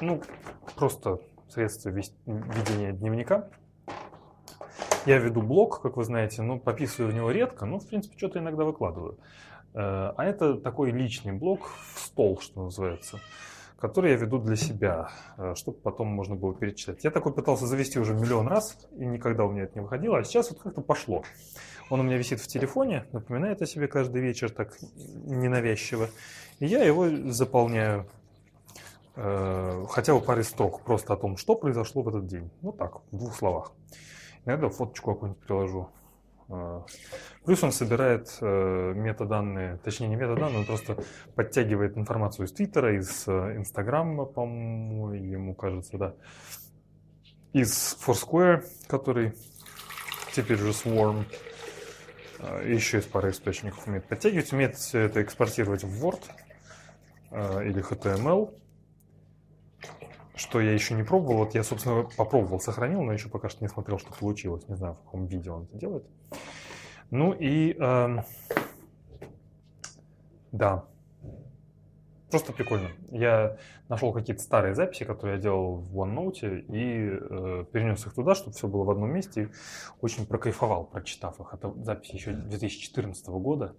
ну, 0.00 0.22
просто 0.76 1.20
средство 1.48 1.88
ведения 1.88 2.92
дневника 2.92 3.48
я 5.08 5.18
веду 5.18 5.40
блог, 5.40 5.80
как 5.80 5.96
вы 5.96 6.04
знаете, 6.04 6.42
но 6.42 6.58
пописываю 6.58 7.10
в 7.10 7.14
него 7.14 7.30
редко, 7.30 7.64
но, 7.64 7.78
в 7.78 7.86
принципе, 7.86 8.18
что-то 8.18 8.40
иногда 8.40 8.64
выкладываю. 8.64 9.18
Э, 9.72 10.12
а 10.14 10.24
это 10.24 10.56
такой 10.56 10.90
личный 10.90 11.32
блог 11.32 11.70
в 11.94 12.00
стол, 12.00 12.38
что 12.40 12.64
называется, 12.64 13.18
который 13.78 14.10
я 14.10 14.16
веду 14.16 14.38
для 14.38 14.56
себя, 14.56 15.10
э, 15.36 15.54
чтобы 15.54 15.78
потом 15.78 16.08
можно 16.08 16.34
было 16.34 16.54
перечитать. 16.54 17.04
Я 17.04 17.10
такой 17.10 17.32
пытался 17.32 17.66
завести 17.66 17.98
уже 17.98 18.12
миллион 18.14 18.48
раз, 18.48 18.76
и 18.96 19.06
никогда 19.06 19.44
у 19.44 19.52
меня 19.52 19.64
это 19.64 19.74
не 19.76 19.82
выходило, 19.82 20.18
а 20.18 20.24
сейчас 20.24 20.50
вот 20.50 20.60
как-то 20.60 20.80
пошло. 20.80 21.22
Он 21.90 22.00
у 22.00 22.02
меня 22.02 22.18
висит 22.18 22.40
в 22.40 22.46
телефоне, 22.48 23.06
напоминает 23.12 23.62
о 23.62 23.66
себе 23.66 23.86
каждый 23.86 24.20
вечер 24.20 24.50
так 24.50 24.76
ненавязчиво. 25.24 26.08
И 26.58 26.66
я 26.66 26.82
его 26.82 27.08
заполняю 27.30 28.06
э, 29.14 29.84
хотя 29.88 30.14
бы 30.14 30.20
парой 30.20 30.44
строк 30.44 30.82
просто 30.82 31.14
о 31.14 31.16
том, 31.16 31.36
что 31.36 31.54
произошло 31.54 32.02
в 32.02 32.08
этот 32.08 32.26
день. 32.26 32.50
Вот 32.62 32.78
так, 32.78 32.96
в 33.12 33.16
двух 33.16 33.34
словах. 33.36 33.72
Иногда 34.44 34.68
фоточку 34.68 35.14
какую-нибудь 35.14 35.42
приложу. 35.44 35.88
Э, 36.48 36.82
плюс 37.44 37.62
он 37.62 37.72
собирает 37.72 38.36
э, 38.40 38.92
метаданные, 38.94 39.78
точнее 39.78 40.08
не 40.08 40.16
метаданные, 40.16 40.60
он 40.60 40.66
просто 40.66 40.98
подтягивает 41.34 41.96
информацию 41.96 42.46
из 42.46 42.52
Твиттера, 42.52 42.96
из 42.96 43.26
э, 43.26 43.56
Инстаграма, 43.56 44.24
по-моему, 44.24 45.54
кажется, 45.54 45.98
да. 45.98 46.14
Из 47.52 47.96
Foursquare, 48.04 48.64
который 48.86 49.34
теперь 50.32 50.56
уже 50.56 50.70
Swarm. 50.70 51.24
Э, 52.40 52.62
еще 52.66 52.98
из 52.98 53.04
пары 53.04 53.30
источников 53.30 53.86
умеет 53.86 54.06
подтягивать, 54.06 54.52
умеет 54.52 54.76
все 54.76 55.00
это 55.00 55.22
экспортировать 55.22 55.84
в 55.84 56.06
Word 56.06 56.22
э, 57.30 57.68
или 57.68 57.82
HTML, 57.82 58.54
что 60.38 60.60
я 60.60 60.72
еще 60.72 60.94
не 60.94 61.02
пробовал. 61.02 61.38
Вот 61.38 61.54
я, 61.54 61.64
собственно, 61.64 62.08
попробовал, 62.16 62.60
сохранил, 62.60 63.02
но 63.02 63.12
еще 63.12 63.28
пока 63.28 63.48
что 63.48 63.62
не 63.62 63.68
смотрел, 63.68 63.98
что 63.98 64.12
получилось. 64.12 64.66
Не 64.68 64.76
знаю, 64.76 64.94
в 64.94 64.98
каком 64.98 65.26
виде 65.26 65.50
он 65.50 65.64
это 65.64 65.76
делает. 65.76 66.04
Ну 67.10 67.32
и 67.32 67.76
э, 67.78 68.16
да, 70.52 70.84
Просто 72.30 72.52
прикольно. 72.52 72.90
Я 73.10 73.56
нашел 73.88 74.12
какие-то 74.12 74.42
старые 74.42 74.74
записи, 74.74 75.04
которые 75.04 75.36
я 75.36 75.42
делал 75.42 75.76
в 75.76 75.98
OneNote, 75.98 76.60
и 76.60 77.08
э, 77.08 77.64
перенес 77.72 78.06
их 78.06 78.14
туда, 78.14 78.34
чтобы 78.34 78.52
все 78.52 78.68
было 78.68 78.84
в 78.84 78.90
одном 78.90 79.10
месте. 79.10 79.44
И 79.44 79.48
очень 80.02 80.26
прокайфовал, 80.26 80.84
прочитав 80.84 81.40
их. 81.40 81.54
Это 81.54 81.72
записи 81.82 82.16
еще 82.16 82.32
2014 82.32 83.26
года. 83.28 83.74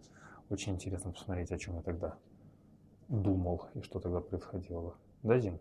Очень 0.49 0.73
интересно 0.73 1.11
посмотреть, 1.11 1.51
о 1.51 1.59
чем 1.59 1.75
я 1.75 1.81
тогда 1.83 2.15
думал 3.07 3.67
и 3.75 3.83
что 3.83 3.99
тогда 3.99 4.19
происходило. 4.19 4.95
Да, 5.21 5.37
Зин? 5.37 5.59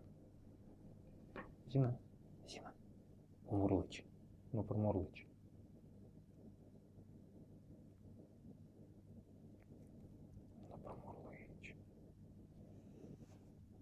Зина? 1.71 1.95
Зина. 2.47 2.71
Мурлыч. 3.51 4.03
Ну, 4.53 4.63
про 4.63 4.75
Мурлыч. 4.75 5.27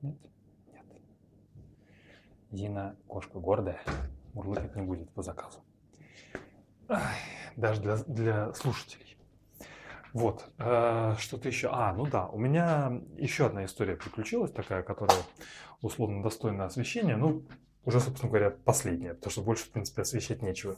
Нет? 0.01 0.17
Нет. 0.67 0.85
Зина 2.51 2.97
кошка 3.07 3.39
гордая, 3.39 3.79
мурлыкать 4.33 4.75
не 4.75 4.81
будет 4.81 5.09
по 5.11 5.21
заказу. 5.21 5.59
Ай, 6.89 7.15
даже 7.55 7.81
для, 7.81 7.95
для 8.03 8.53
слушателей. 8.53 9.17
Вот, 10.11 10.49
э, 10.57 11.15
что-то 11.19 11.47
еще. 11.47 11.69
А, 11.71 11.93
ну 11.93 12.05
да, 12.05 12.27
у 12.27 12.37
меня 12.37 13.01
еще 13.17 13.45
одна 13.45 13.63
история 13.63 13.95
приключилась 13.95 14.51
такая, 14.51 14.83
которая 14.83 15.21
условно 15.81 16.21
достойна 16.21 16.65
освещения. 16.65 17.15
Ну, 17.15 17.43
уже, 17.87 18.01
собственно 18.01 18.29
говоря, 18.29 18.49
последняя, 18.51 19.13
потому 19.13 19.31
что 19.31 19.41
больше, 19.41 19.63
в 19.63 19.69
принципе, 19.69 20.01
освещать 20.01 20.41
нечего. 20.41 20.75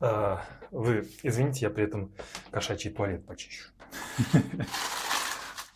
Э, 0.00 0.36
вы 0.70 1.08
извините, 1.24 1.66
я 1.66 1.70
при 1.70 1.82
этом 1.84 2.12
кошачий 2.50 2.90
туалет 2.90 3.26
почищу. 3.26 3.68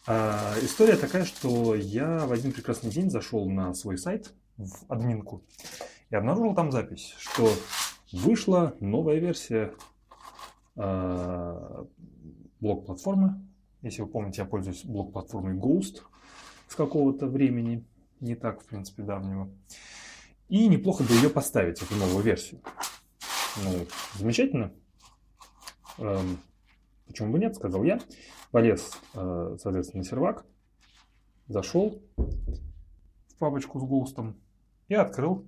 А, 0.07 0.53
история 0.61 0.97
такая, 0.97 1.25
что 1.25 1.75
я 1.75 2.27
в 2.27 2.33
один 2.33 2.53
прекрасный 2.53 2.91
день 2.91 3.09
зашел 3.09 3.49
на 3.49 3.73
свой 3.73 3.97
сайт, 3.97 4.35
в 4.59 4.85
админку, 4.93 5.43
и 6.11 6.15
обнаружил 6.15 6.55
там 6.55 6.71
запись, 6.71 7.15
что 7.17 7.51
вышла 8.13 8.77
новая 8.81 9.17
версия 9.17 9.73
а, 10.77 11.87
блок-платформы. 12.61 13.49
Если 13.81 14.03
вы 14.03 14.09
помните, 14.09 14.43
я 14.43 14.47
пользуюсь 14.47 14.85
блок-платформой 14.85 15.57
Ghost 15.57 16.03
с 16.69 16.75
какого-то 16.75 17.27
времени, 17.27 17.83
не 18.25 18.35
так, 18.35 18.63
в 18.63 18.67
принципе, 18.67 19.03
давнего. 19.03 19.51
И 20.49 20.67
неплохо 20.69 21.05
бы 21.05 21.15
ее 21.15 21.31
поставить, 21.31 21.83
эту 21.83 21.95
новую 21.97 22.23
версию. 22.23 22.61
Ну, 23.63 23.87
замечательно. 24.15 24.73
Эм, 25.99 26.39
почему 27.07 27.33
бы 27.33 27.39
нет, 27.39 27.55
сказал 27.55 27.85
я 27.85 28.01
полез, 28.55 28.93
э, 29.15 29.57
соответственно, 29.61 30.05
на 30.05 30.09
сервак, 30.09 30.45
зашел 31.49 32.01
в 32.17 33.37
папочку 33.41 33.81
с 33.81 33.83
ГОСТом 33.83 34.41
и 34.87 34.95
открыл 34.95 35.45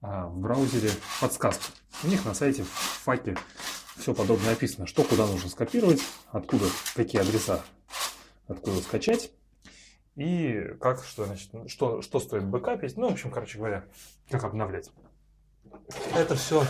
а, 0.00 0.28
в 0.28 0.38
браузере 0.38 0.90
подсказку. 1.20 1.64
У 2.04 2.06
них 2.06 2.24
на 2.24 2.34
сайте 2.34 2.62
в 2.62 2.68
факе 2.68 3.36
все 3.96 4.14
подробно 4.14 4.52
описано, 4.52 4.86
что 4.86 5.02
куда 5.02 5.26
нужно 5.26 5.50
скопировать, 5.50 6.00
откуда, 6.28 6.66
какие 6.94 7.20
адреса, 7.20 7.64
откуда 8.46 8.80
скачать 8.80 9.32
и 10.16 10.74
как, 10.80 11.04
что, 11.04 11.26
значит, 11.26 11.50
что, 11.68 12.02
что 12.02 12.20
стоит 12.20 12.44
бэкапить. 12.44 12.96
Ну, 12.96 13.08
в 13.08 13.12
общем, 13.12 13.30
короче 13.30 13.58
говоря, 13.58 13.84
как 14.30 14.44
обновлять. 14.44 14.90
Это 16.14 16.34
все 16.34 16.64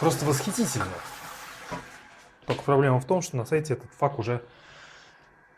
просто 0.00 0.24
восхитительно. 0.24 0.86
Только 2.46 2.62
проблема 2.62 2.98
в 2.98 3.06
том, 3.06 3.22
что 3.22 3.36
на 3.36 3.44
сайте 3.44 3.74
этот 3.74 3.90
фак 3.92 4.18
уже 4.18 4.42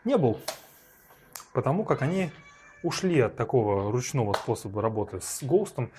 не 0.03 0.17
был, 0.17 0.39
потому 1.53 1.83
как 1.83 2.01
они 2.01 2.29
ушли 2.83 3.19
от 3.21 3.35
такого 3.35 3.91
ручного 3.91 4.33
способа 4.33 4.81
работы 4.81 5.19
с 5.21 5.41
ГОСТом. 5.41 5.91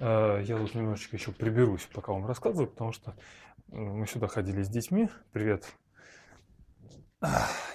Э, 0.00 0.40
я 0.42 0.56
тут 0.56 0.74
немножечко 0.74 1.16
еще 1.16 1.30
приберусь, 1.30 1.88
пока 1.92 2.12
вам 2.12 2.26
рассказываю, 2.26 2.68
потому 2.68 2.92
что 2.92 3.14
э, 3.70 3.76
мы 3.76 4.06
сюда 4.06 4.26
ходили 4.26 4.62
с 4.62 4.68
детьми. 4.68 5.08
Привет, 5.30 5.66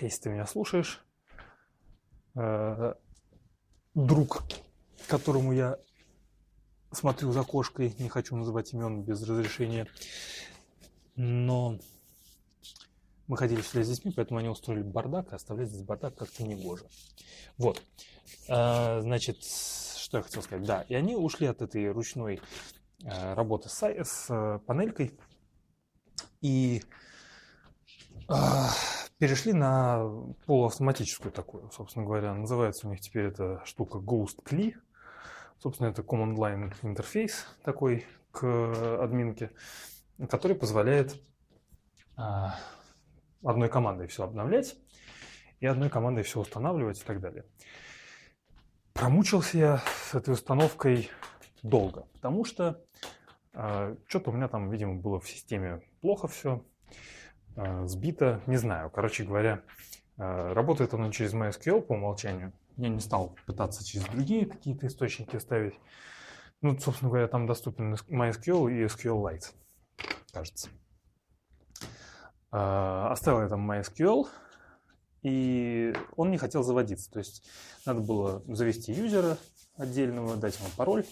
если 0.02 0.24
ты 0.24 0.30
меня 0.30 0.46
слушаешь. 0.46 1.02
Э, 2.36 2.94
друг, 3.96 4.44
которому 5.08 5.54
я 5.54 5.78
смотрю 6.92 7.32
за 7.32 7.44
кошкой, 7.44 7.96
не 8.00 8.10
хочу 8.10 8.36
называть 8.36 8.74
имен 8.74 9.04
без 9.04 9.22
разрешения, 9.24 9.88
но 11.16 11.80
мы 13.28 13.38
ходили 13.38 13.62
сюда 13.62 13.84
с 13.84 13.90
детьми, 13.90 14.12
поэтому 14.16 14.40
они 14.40 14.50
устроили 14.50 14.82
бардак, 14.82 15.32
и 15.32 15.36
оставлять 15.36 15.70
здесь 15.70 15.84
бардак 15.84 16.16
как-то 16.16 16.44
не 16.44 16.56
гоже. 16.56 16.86
Вот. 17.58 17.82
А, 18.48 19.02
значит, 19.02 19.44
что 19.44 20.18
я 20.18 20.24
хотел 20.24 20.42
сказать? 20.42 20.66
Да, 20.66 20.82
и 20.90 20.96
они 20.96 21.16
ушли 21.16 21.48
от 21.48 21.62
этой 21.62 21.92
ручной 21.92 22.42
а, 23.06 23.36
работы 23.36 23.70
с, 23.70 23.84
с 23.84 24.26
а, 24.30 24.60
панелькой 24.60 25.20
и 26.42 26.84
перешли 29.20 29.54
на 29.54 30.10
полуавтоматическую 30.46 31.32
такую, 31.32 31.70
собственно 31.72 32.06
говоря. 32.06 32.34
Называется 32.34 32.88
у 32.88 32.90
них 32.90 33.02
теперь 33.02 33.26
эта 33.26 33.62
штука 33.66 34.00
Ghost 34.00 34.44
CLI. 34.44 34.76
Собственно, 35.60 35.90
это 35.90 36.02
Command 36.02 36.36
Line 36.36 36.74
интерфейс 36.84 37.46
такой 37.64 38.06
к 38.32 39.02
админке, 39.02 39.52
который 40.30 40.56
позволяет 40.56 41.22
одной 42.16 43.70
командой 43.70 44.08
все 44.08 44.24
обновлять 44.24 44.78
и 45.60 45.66
одной 45.66 45.90
командой 45.90 46.24
все 46.24 46.40
устанавливать 46.40 47.02
и 47.02 47.04
так 47.04 47.20
далее. 47.20 47.46
Промучился 48.94 49.58
я 49.58 49.84
с 50.10 50.16
этой 50.16 50.34
установкой 50.34 51.10
долго, 51.62 52.08
потому 52.14 52.44
что 52.44 52.84
э, 53.54 53.96
что-то 54.08 54.32
у 54.32 54.34
меня 54.34 54.48
там, 54.48 54.70
видимо, 54.70 54.96
было 54.96 55.20
в 55.20 55.30
системе 55.30 55.82
плохо 56.02 56.28
все, 56.28 56.66
сбито, 57.56 58.42
не 58.48 58.58
знаю. 58.58 58.90
Короче 58.90 59.24
говоря, 59.24 59.62
э, 60.18 60.54
работает 60.54 60.94
оно 60.94 61.12
через 61.12 61.34
MySQL 61.34 61.82
по 61.82 61.94
умолчанию. 61.94 62.54
Я 62.78 62.90
не 62.90 63.00
стал 63.00 63.36
пытаться 63.46 63.86
через 63.86 64.06
другие 64.06 64.46
какие-то 64.46 64.88
источники 64.88 65.38
ставить. 65.38 65.76
Ну, 66.62 66.78
собственно 66.80 67.10
говоря, 67.10 67.28
там 67.28 67.48
доступен 67.48 67.94
MySQL 67.94 68.72
и 68.72 68.86
SQLite, 68.86 69.54
кажется. 70.32 70.70
А, 72.52 73.12
оставил 73.12 73.42
я 73.42 73.48
там 73.48 73.70
MySQL, 73.70 74.28
и 75.22 75.94
он 76.16 76.32
не 76.32 76.38
хотел 76.38 76.64
заводиться. 76.64 77.12
То 77.12 77.20
есть 77.20 77.48
надо 77.86 78.02
было 78.02 78.44
завести 78.48 78.92
юзера 78.94 79.38
отдельного, 79.78 80.36
дать 80.36 80.58
ему 80.60 80.70
пароль, 80.76 81.06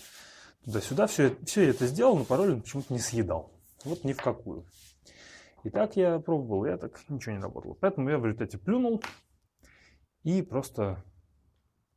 туда-сюда. 0.66 1.08
Все, 1.08 1.36
все 1.46 1.70
это 1.70 1.88
сделал, 1.88 2.18
но 2.18 2.26
пароль 2.26 2.54
он 2.54 2.62
почему-то 2.62 2.94
не 2.94 3.00
съедал. 3.00 3.52
Вот 3.84 4.04
ни 4.04 4.14
в 4.14 4.22
какую. 4.22 4.66
И 5.68 5.70
так 5.70 5.98
я 5.98 6.20
пробовал, 6.20 6.64
я 6.64 6.78
так 6.78 6.98
ничего 7.10 7.36
не 7.36 7.42
работало. 7.42 7.74
Поэтому 7.74 8.10
я 8.10 8.18
в 8.18 8.26
результате 8.26 8.58
плюнул 8.58 9.04
и 10.24 10.42
просто 10.42 11.04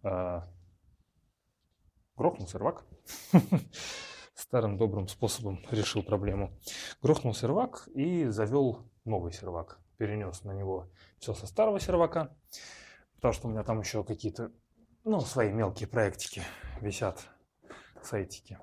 э, 0.02 0.40
грохнул 2.16 2.48
сервак. 2.48 2.84
старым 4.34 4.76
добрым 4.76 5.06
способом 5.06 5.64
решил 5.70 6.02
проблему. 6.02 6.50
Грохнул 7.00 7.32
сервак 7.32 7.86
и 7.94 8.26
завел 8.26 8.90
новый 9.04 9.32
сервак. 9.32 9.78
Перенес 9.98 10.42
на 10.42 10.50
него 10.50 10.90
все 11.20 11.32
со 11.32 11.46
старого 11.46 11.78
сервака, 11.78 12.36
потому 13.14 13.32
что 13.32 13.46
у 13.46 13.52
меня 13.52 13.62
там 13.62 13.78
еще 13.78 14.02
какие-то, 14.02 14.50
ну, 15.04 15.20
свои 15.20 15.52
мелкие 15.52 15.88
проектики 15.88 16.42
висят, 16.80 17.24
сайтики 18.02 18.58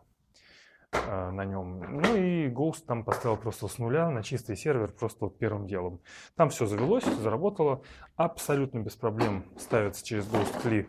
на 0.93 1.43
нем. 1.45 2.01
Ну 2.01 2.15
и 2.15 2.47
Ghost 2.47 2.85
там 2.85 3.03
поставил 3.03 3.37
просто 3.37 3.67
с 3.67 3.77
нуля 3.77 4.09
на 4.09 4.23
чистый 4.23 4.55
сервер 4.55 4.91
просто 4.91 5.25
вот 5.25 5.37
первым 5.37 5.67
делом. 5.67 5.99
Там 6.35 6.49
все 6.49 6.65
завелось, 6.65 7.03
заработало. 7.03 7.81
Абсолютно 8.15 8.79
без 8.79 8.95
проблем 8.95 9.45
ставится 9.59 10.03
через 10.05 10.25
Ghost 10.25 10.63
Cli 10.63 10.87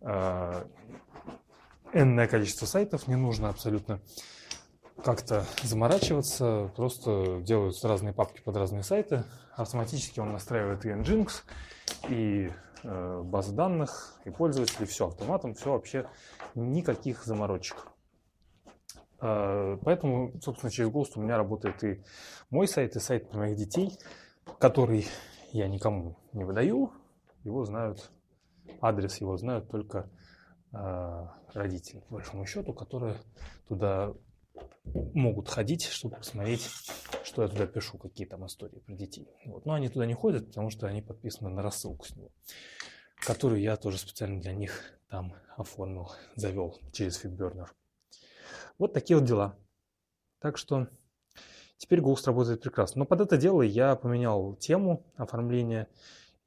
э, 0.00 0.64
энное 1.92 2.26
количество 2.26 2.66
сайтов. 2.66 3.06
Не 3.06 3.16
нужно 3.16 3.48
абсолютно 3.48 4.00
как-то 5.02 5.44
заморачиваться, 5.62 6.70
просто 6.76 7.40
делаются 7.42 7.88
разные 7.88 8.14
папки 8.14 8.40
под 8.40 8.56
разные 8.56 8.82
сайты. 8.82 9.24
Автоматически 9.54 10.20
он 10.20 10.32
настраивает 10.32 10.84
и 10.84 10.88
Nginx, 10.88 11.42
и 12.08 12.50
э, 12.82 13.22
базы 13.22 13.52
данных, 13.52 14.16
и 14.24 14.30
пользователей, 14.30 14.86
все 14.86 15.08
автоматом, 15.08 15.54
все 15.54 15.72
вообще 15.72 16.06
никаких 16.54 17.24
заморочек. 17.24 17.86
Э, 19.24 19.78
поэтому, 19.82 20.38
собственно, 20.42 20.70
через 20.70 20.90
Ghost 20.90 21.12
у 21.16 21.20
меня 21.20 21.38
работает 21.38 21.82
и 21.82 22.04
мой 22.50 22.68
сайт, 22.68 22.94
и 22.94 23.00
сайт 23.00 23.32
моих 23.32 23.56
детей, 23.56 23.98
который 24.58 25.06
я 25.52 25.66
никому 25.66 26.18
не 26.34 26.44
выдаю. 26.44 26.92
Его 27.42 27.64
знают, 27.64 28.10
адрес 28.82 29.20
его 29.22 29.36
знают 29.38 29.70
только 29.70 30.10
э, 30.72 31.26
родители, 31.54 32.00
по 32.00 32.16
большому 32.16 32.44
счету, 32.44 32.74
которые 32.74 33.16
туда 33.66 34.12
могут 34.84 35.48
ходить, 35.48 35.84
чтобы 35.84 36.16
посмотреть, 36.16 36.68
что 37.24 37.42
я 37.42 37.48
туда 37.48 37.66
пишу, 37.66 37.96
какие 37.96 38.26
там 38.26 38.44
истории 38.44 38.80
про 38.80 38.94
детей. 38.94 39.26
Вот. 39.46 39.64
Но 39.64 39.72
они 39.72 39.88
туда 39.88 40.04
не 40.04 40.14
ходят, 40.14 40.48
потому 40.48 40.68
что 40.68 40.86
они 40.86 41.00
подписаны 41.00 41.48
на 41.48 41.62
рассылку 41.62 42.04
с 42.04 42.14
него, 42.14 42.30
которую 43.20 43.62
я 43.62 43.76
тоже 43.76 43.96
специально 43.96 44.38
для 44.38 44.52
них 44.52 44.98
там 45.08 45.32
оформил, 45.56 46.12
завел 46.36 46.78
через 46.92 47.24
FitBurner. 47.24 47.68
Вот 48.78 48.92
такие 48.92 49.18
вот 49.18 49.26
дела. 49.26 49.56
Так 50.40 50.58
что 50.58 50.88
теперь 51.78 52.00
Ghost 52.00 52.26
работает 52.26 52.60
прекрасно. 52.60 53.00
Но 53.00 53.04
под 53.06 53.20
это 53.20 53.36
дело 53.36 53.62
я 53.62 53.96
поменял 53.96 54.54
тему 54.56 55.04
оформления. 55.16 55.88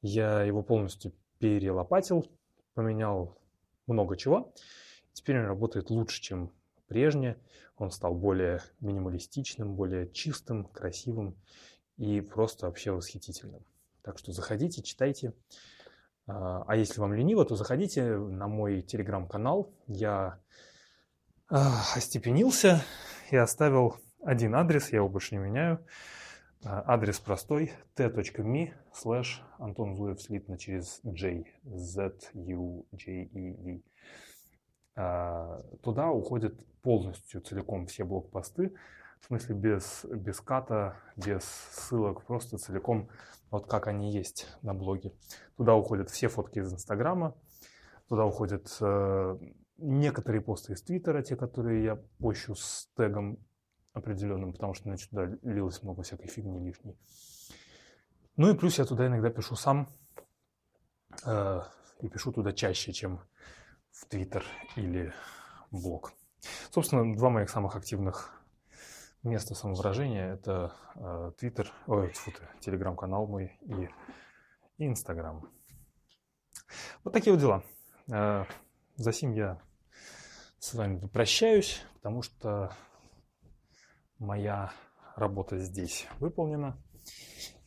Я 0.02 0.42
его 0.42 0.62
полностью 0.62 1.12
перелопатил, 1.38 2.30
поменял 2.74 3.38
много 3.86 4.16
чего. 4.16 4.52
Теперь 5.12 5.40
он 5.40 5.46
работает 5.46 5.90
лучше, 5.90 6.20
чем 6.20 6.52
прежнее. 6.86 7.38
Он 7.76 7.90
стал 7.90 8.14
более 8.14 8.60
минималистичным, 8.80 9.74
более 9.74 10.10
чистым, 10.10 10.64
красивым 10.64 11.36
и 11.96 12.20
просто 12.20 12.66
вообще 12.66 12.92
восхитительным. 12.92 13.64
Так 14.02 14.18
что 14.18 14.32
заходите, 14.32 14.82
читайте. 14.82 15.34
А, 16.26 16.64
а 16.66 16.76
если 16.76 17.00
вам 17.00 17.14
лениво, 17.14 17.44
то 17.44 17.56
заходите 17.56 18.16
на 18.16 18.48
мой 18.48 18.82
телеграм-канал. 18.82 19.72
Я 19.86 20.40
остепенился 21.48 22.84
и 23.30 23.36
оставил 23.36 23.96
один 24.22 24.54
адрес, 24.54 24.90
я 24.90 24.98
его 24.98 25.08
больше 25.08 25.34
не 25.34 25.40
меняю. 25.40 25.84
А, 26.64 26.82
адрес 26.86 27.20
простой 27.20 27.72
t.me 27.94 28.72
slash 28.92 29.40
Антон 29.58 29.94
Зуев 29.94 30.20
слитно 30.20 30.58
через 30.58 31.00
J, 31.04 31.44
Z, 31.64 32.12
U, 32.34 32.86
J, 32.92 33.24
E, 33.32 33.52
V. 33.54 33.82
А, 34.96 35.62
туда 35.82 36.10
уходят 36.10 36.54
полностью, 36.82 37.40
целиком 37.40 37.86
все 37.86 38.04
блокпосты, 38.04 38.74
в 39.20 39.26
смысле 39.26 39.54
без, 39.54 40.04
без 40.04 40.40
ката, 40.40 40.96
без 41.16 41.44
ссылок, 41.44 42.24
просто 42.24 42.58
целиком 42.58 43.08
вот 43.50 43.66
как 43.66 43.86
они 43.86 44.12
есть 44.12 44.48
на 44.62 44.74
блоге. 44.74 45.12
Туда 45.56 45.74
уходят 45.74 46.10
все 46.10 46.28
фотки 46.28 46.58
из 46.58 46.72
Инстаграма, 46.72 47.36
туда 48.08 48.24
уходят 48.26 48.76
э, 48.80 49.38
некоторые 49.78 50.42
посты 50.42 50.74
из 50.74 50.82
Твиттера, 50.82 51.22
те, 51.22 51.36
которые 51.36 51.84
я 51.84 51.96
пощу 52.18 52.54
с 52.54 52.88
тегом 52.96 53.38
определенным, 53.92 54.52
потому 54.52 54.74
что 54.74 54.84
значит, 54.84 55.10
туда 55.10 55.26
лилось 55.42 55.82
много 55.82 56.02
всякой 56.02 56.28
фигни 56.28 56.60
лишней. 56.64 56.96
Ну 58.36 58.50
и 58.50 58.56
плюс 58.56 58.78
я 58.78 58.84
туда 58.84 59.06
иногда 59.06 59.30
пишу 59.30 59.56
сам, 59.56 59.88
э, 61.24 61.60
и 62.00 62.08
пишу 62.08 62.32
туда 62.32 62.52
чаще, 62.52 62.92
чем 62.92 63.20
в 63.90 64.06
Твиттер 64.06 64.44
или 64.76 65.12
блог. 65.70 66.12
Собственно, 66.70 67.16
два 67.16 67.30
моих 67.30 67.50
самых 67.50 67.74
активных 67.74 68.32
места 69.22 69.54
самовыражения– 69.54 70.32
это 70.34 70.72
э, 70.94 71.32
Твиттер, 71.38 71.72
ой, 71.86 72.12
фу 72.12 72.30
ты, 72.30 72.42
Телеграм-канал 72.60 73.26
мой 73.26 73.58
и 73.62 73.88
Инстаграм. 74.78 75.48
Вот 77.02 77.12
такие 77.12 77.32
вот 77.32 77.40
дела. 77.40 77.64
Э, 78.08 78.44
за 78.96 79.12
сим 79.12 79.32
я 79.32 79.60
с 80.58 80.74
вами 80.74 81.06
прощаюсь, 81.06 81.82
потому 81.94 82.22
что 82.22 82.76
моя 84.18 84.72
работа 85.16 85.58
здесь 85.58 86.06
выполнена. 86.18 86.76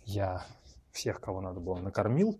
Я 0.03 0.45
всех, 0.91 1.21
кого 1.21 1.41
надо 1.41 1.59
было, 1.59 1.79
накормил. 1.79 2.39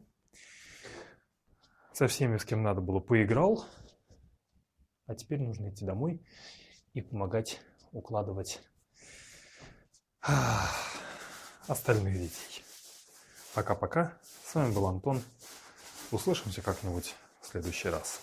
Со 1.93 2.07
всеми, 2.07 2.37
с 2.37 2.45
кем 2.45 2.63
надо 2.63 2.81
было, 2.81 2.99
поиграл. 2.99 3.65
А 5.05 5.15
теперь 5.15 5.41
нужно 5.41 5.69
идти 5.69 5.85
домой 5.85 6.25
и 6.93 7.01
помогать 7.01 7.59
укладывать 7.91 8.61
остальных 11.67 12.13
детей. 12.13 12.63
Пока-пока. 13.53 14.17
С 14.45 14.55
вами 14.55 14.73
был 14.73 14.87
Антон. 14.87 15.21
Услышимся 16.11 16.61
как-нибудь 16.61 17.15
в 17.41 17.47
следующий 17.47 17.89
раз. 17.89 18.21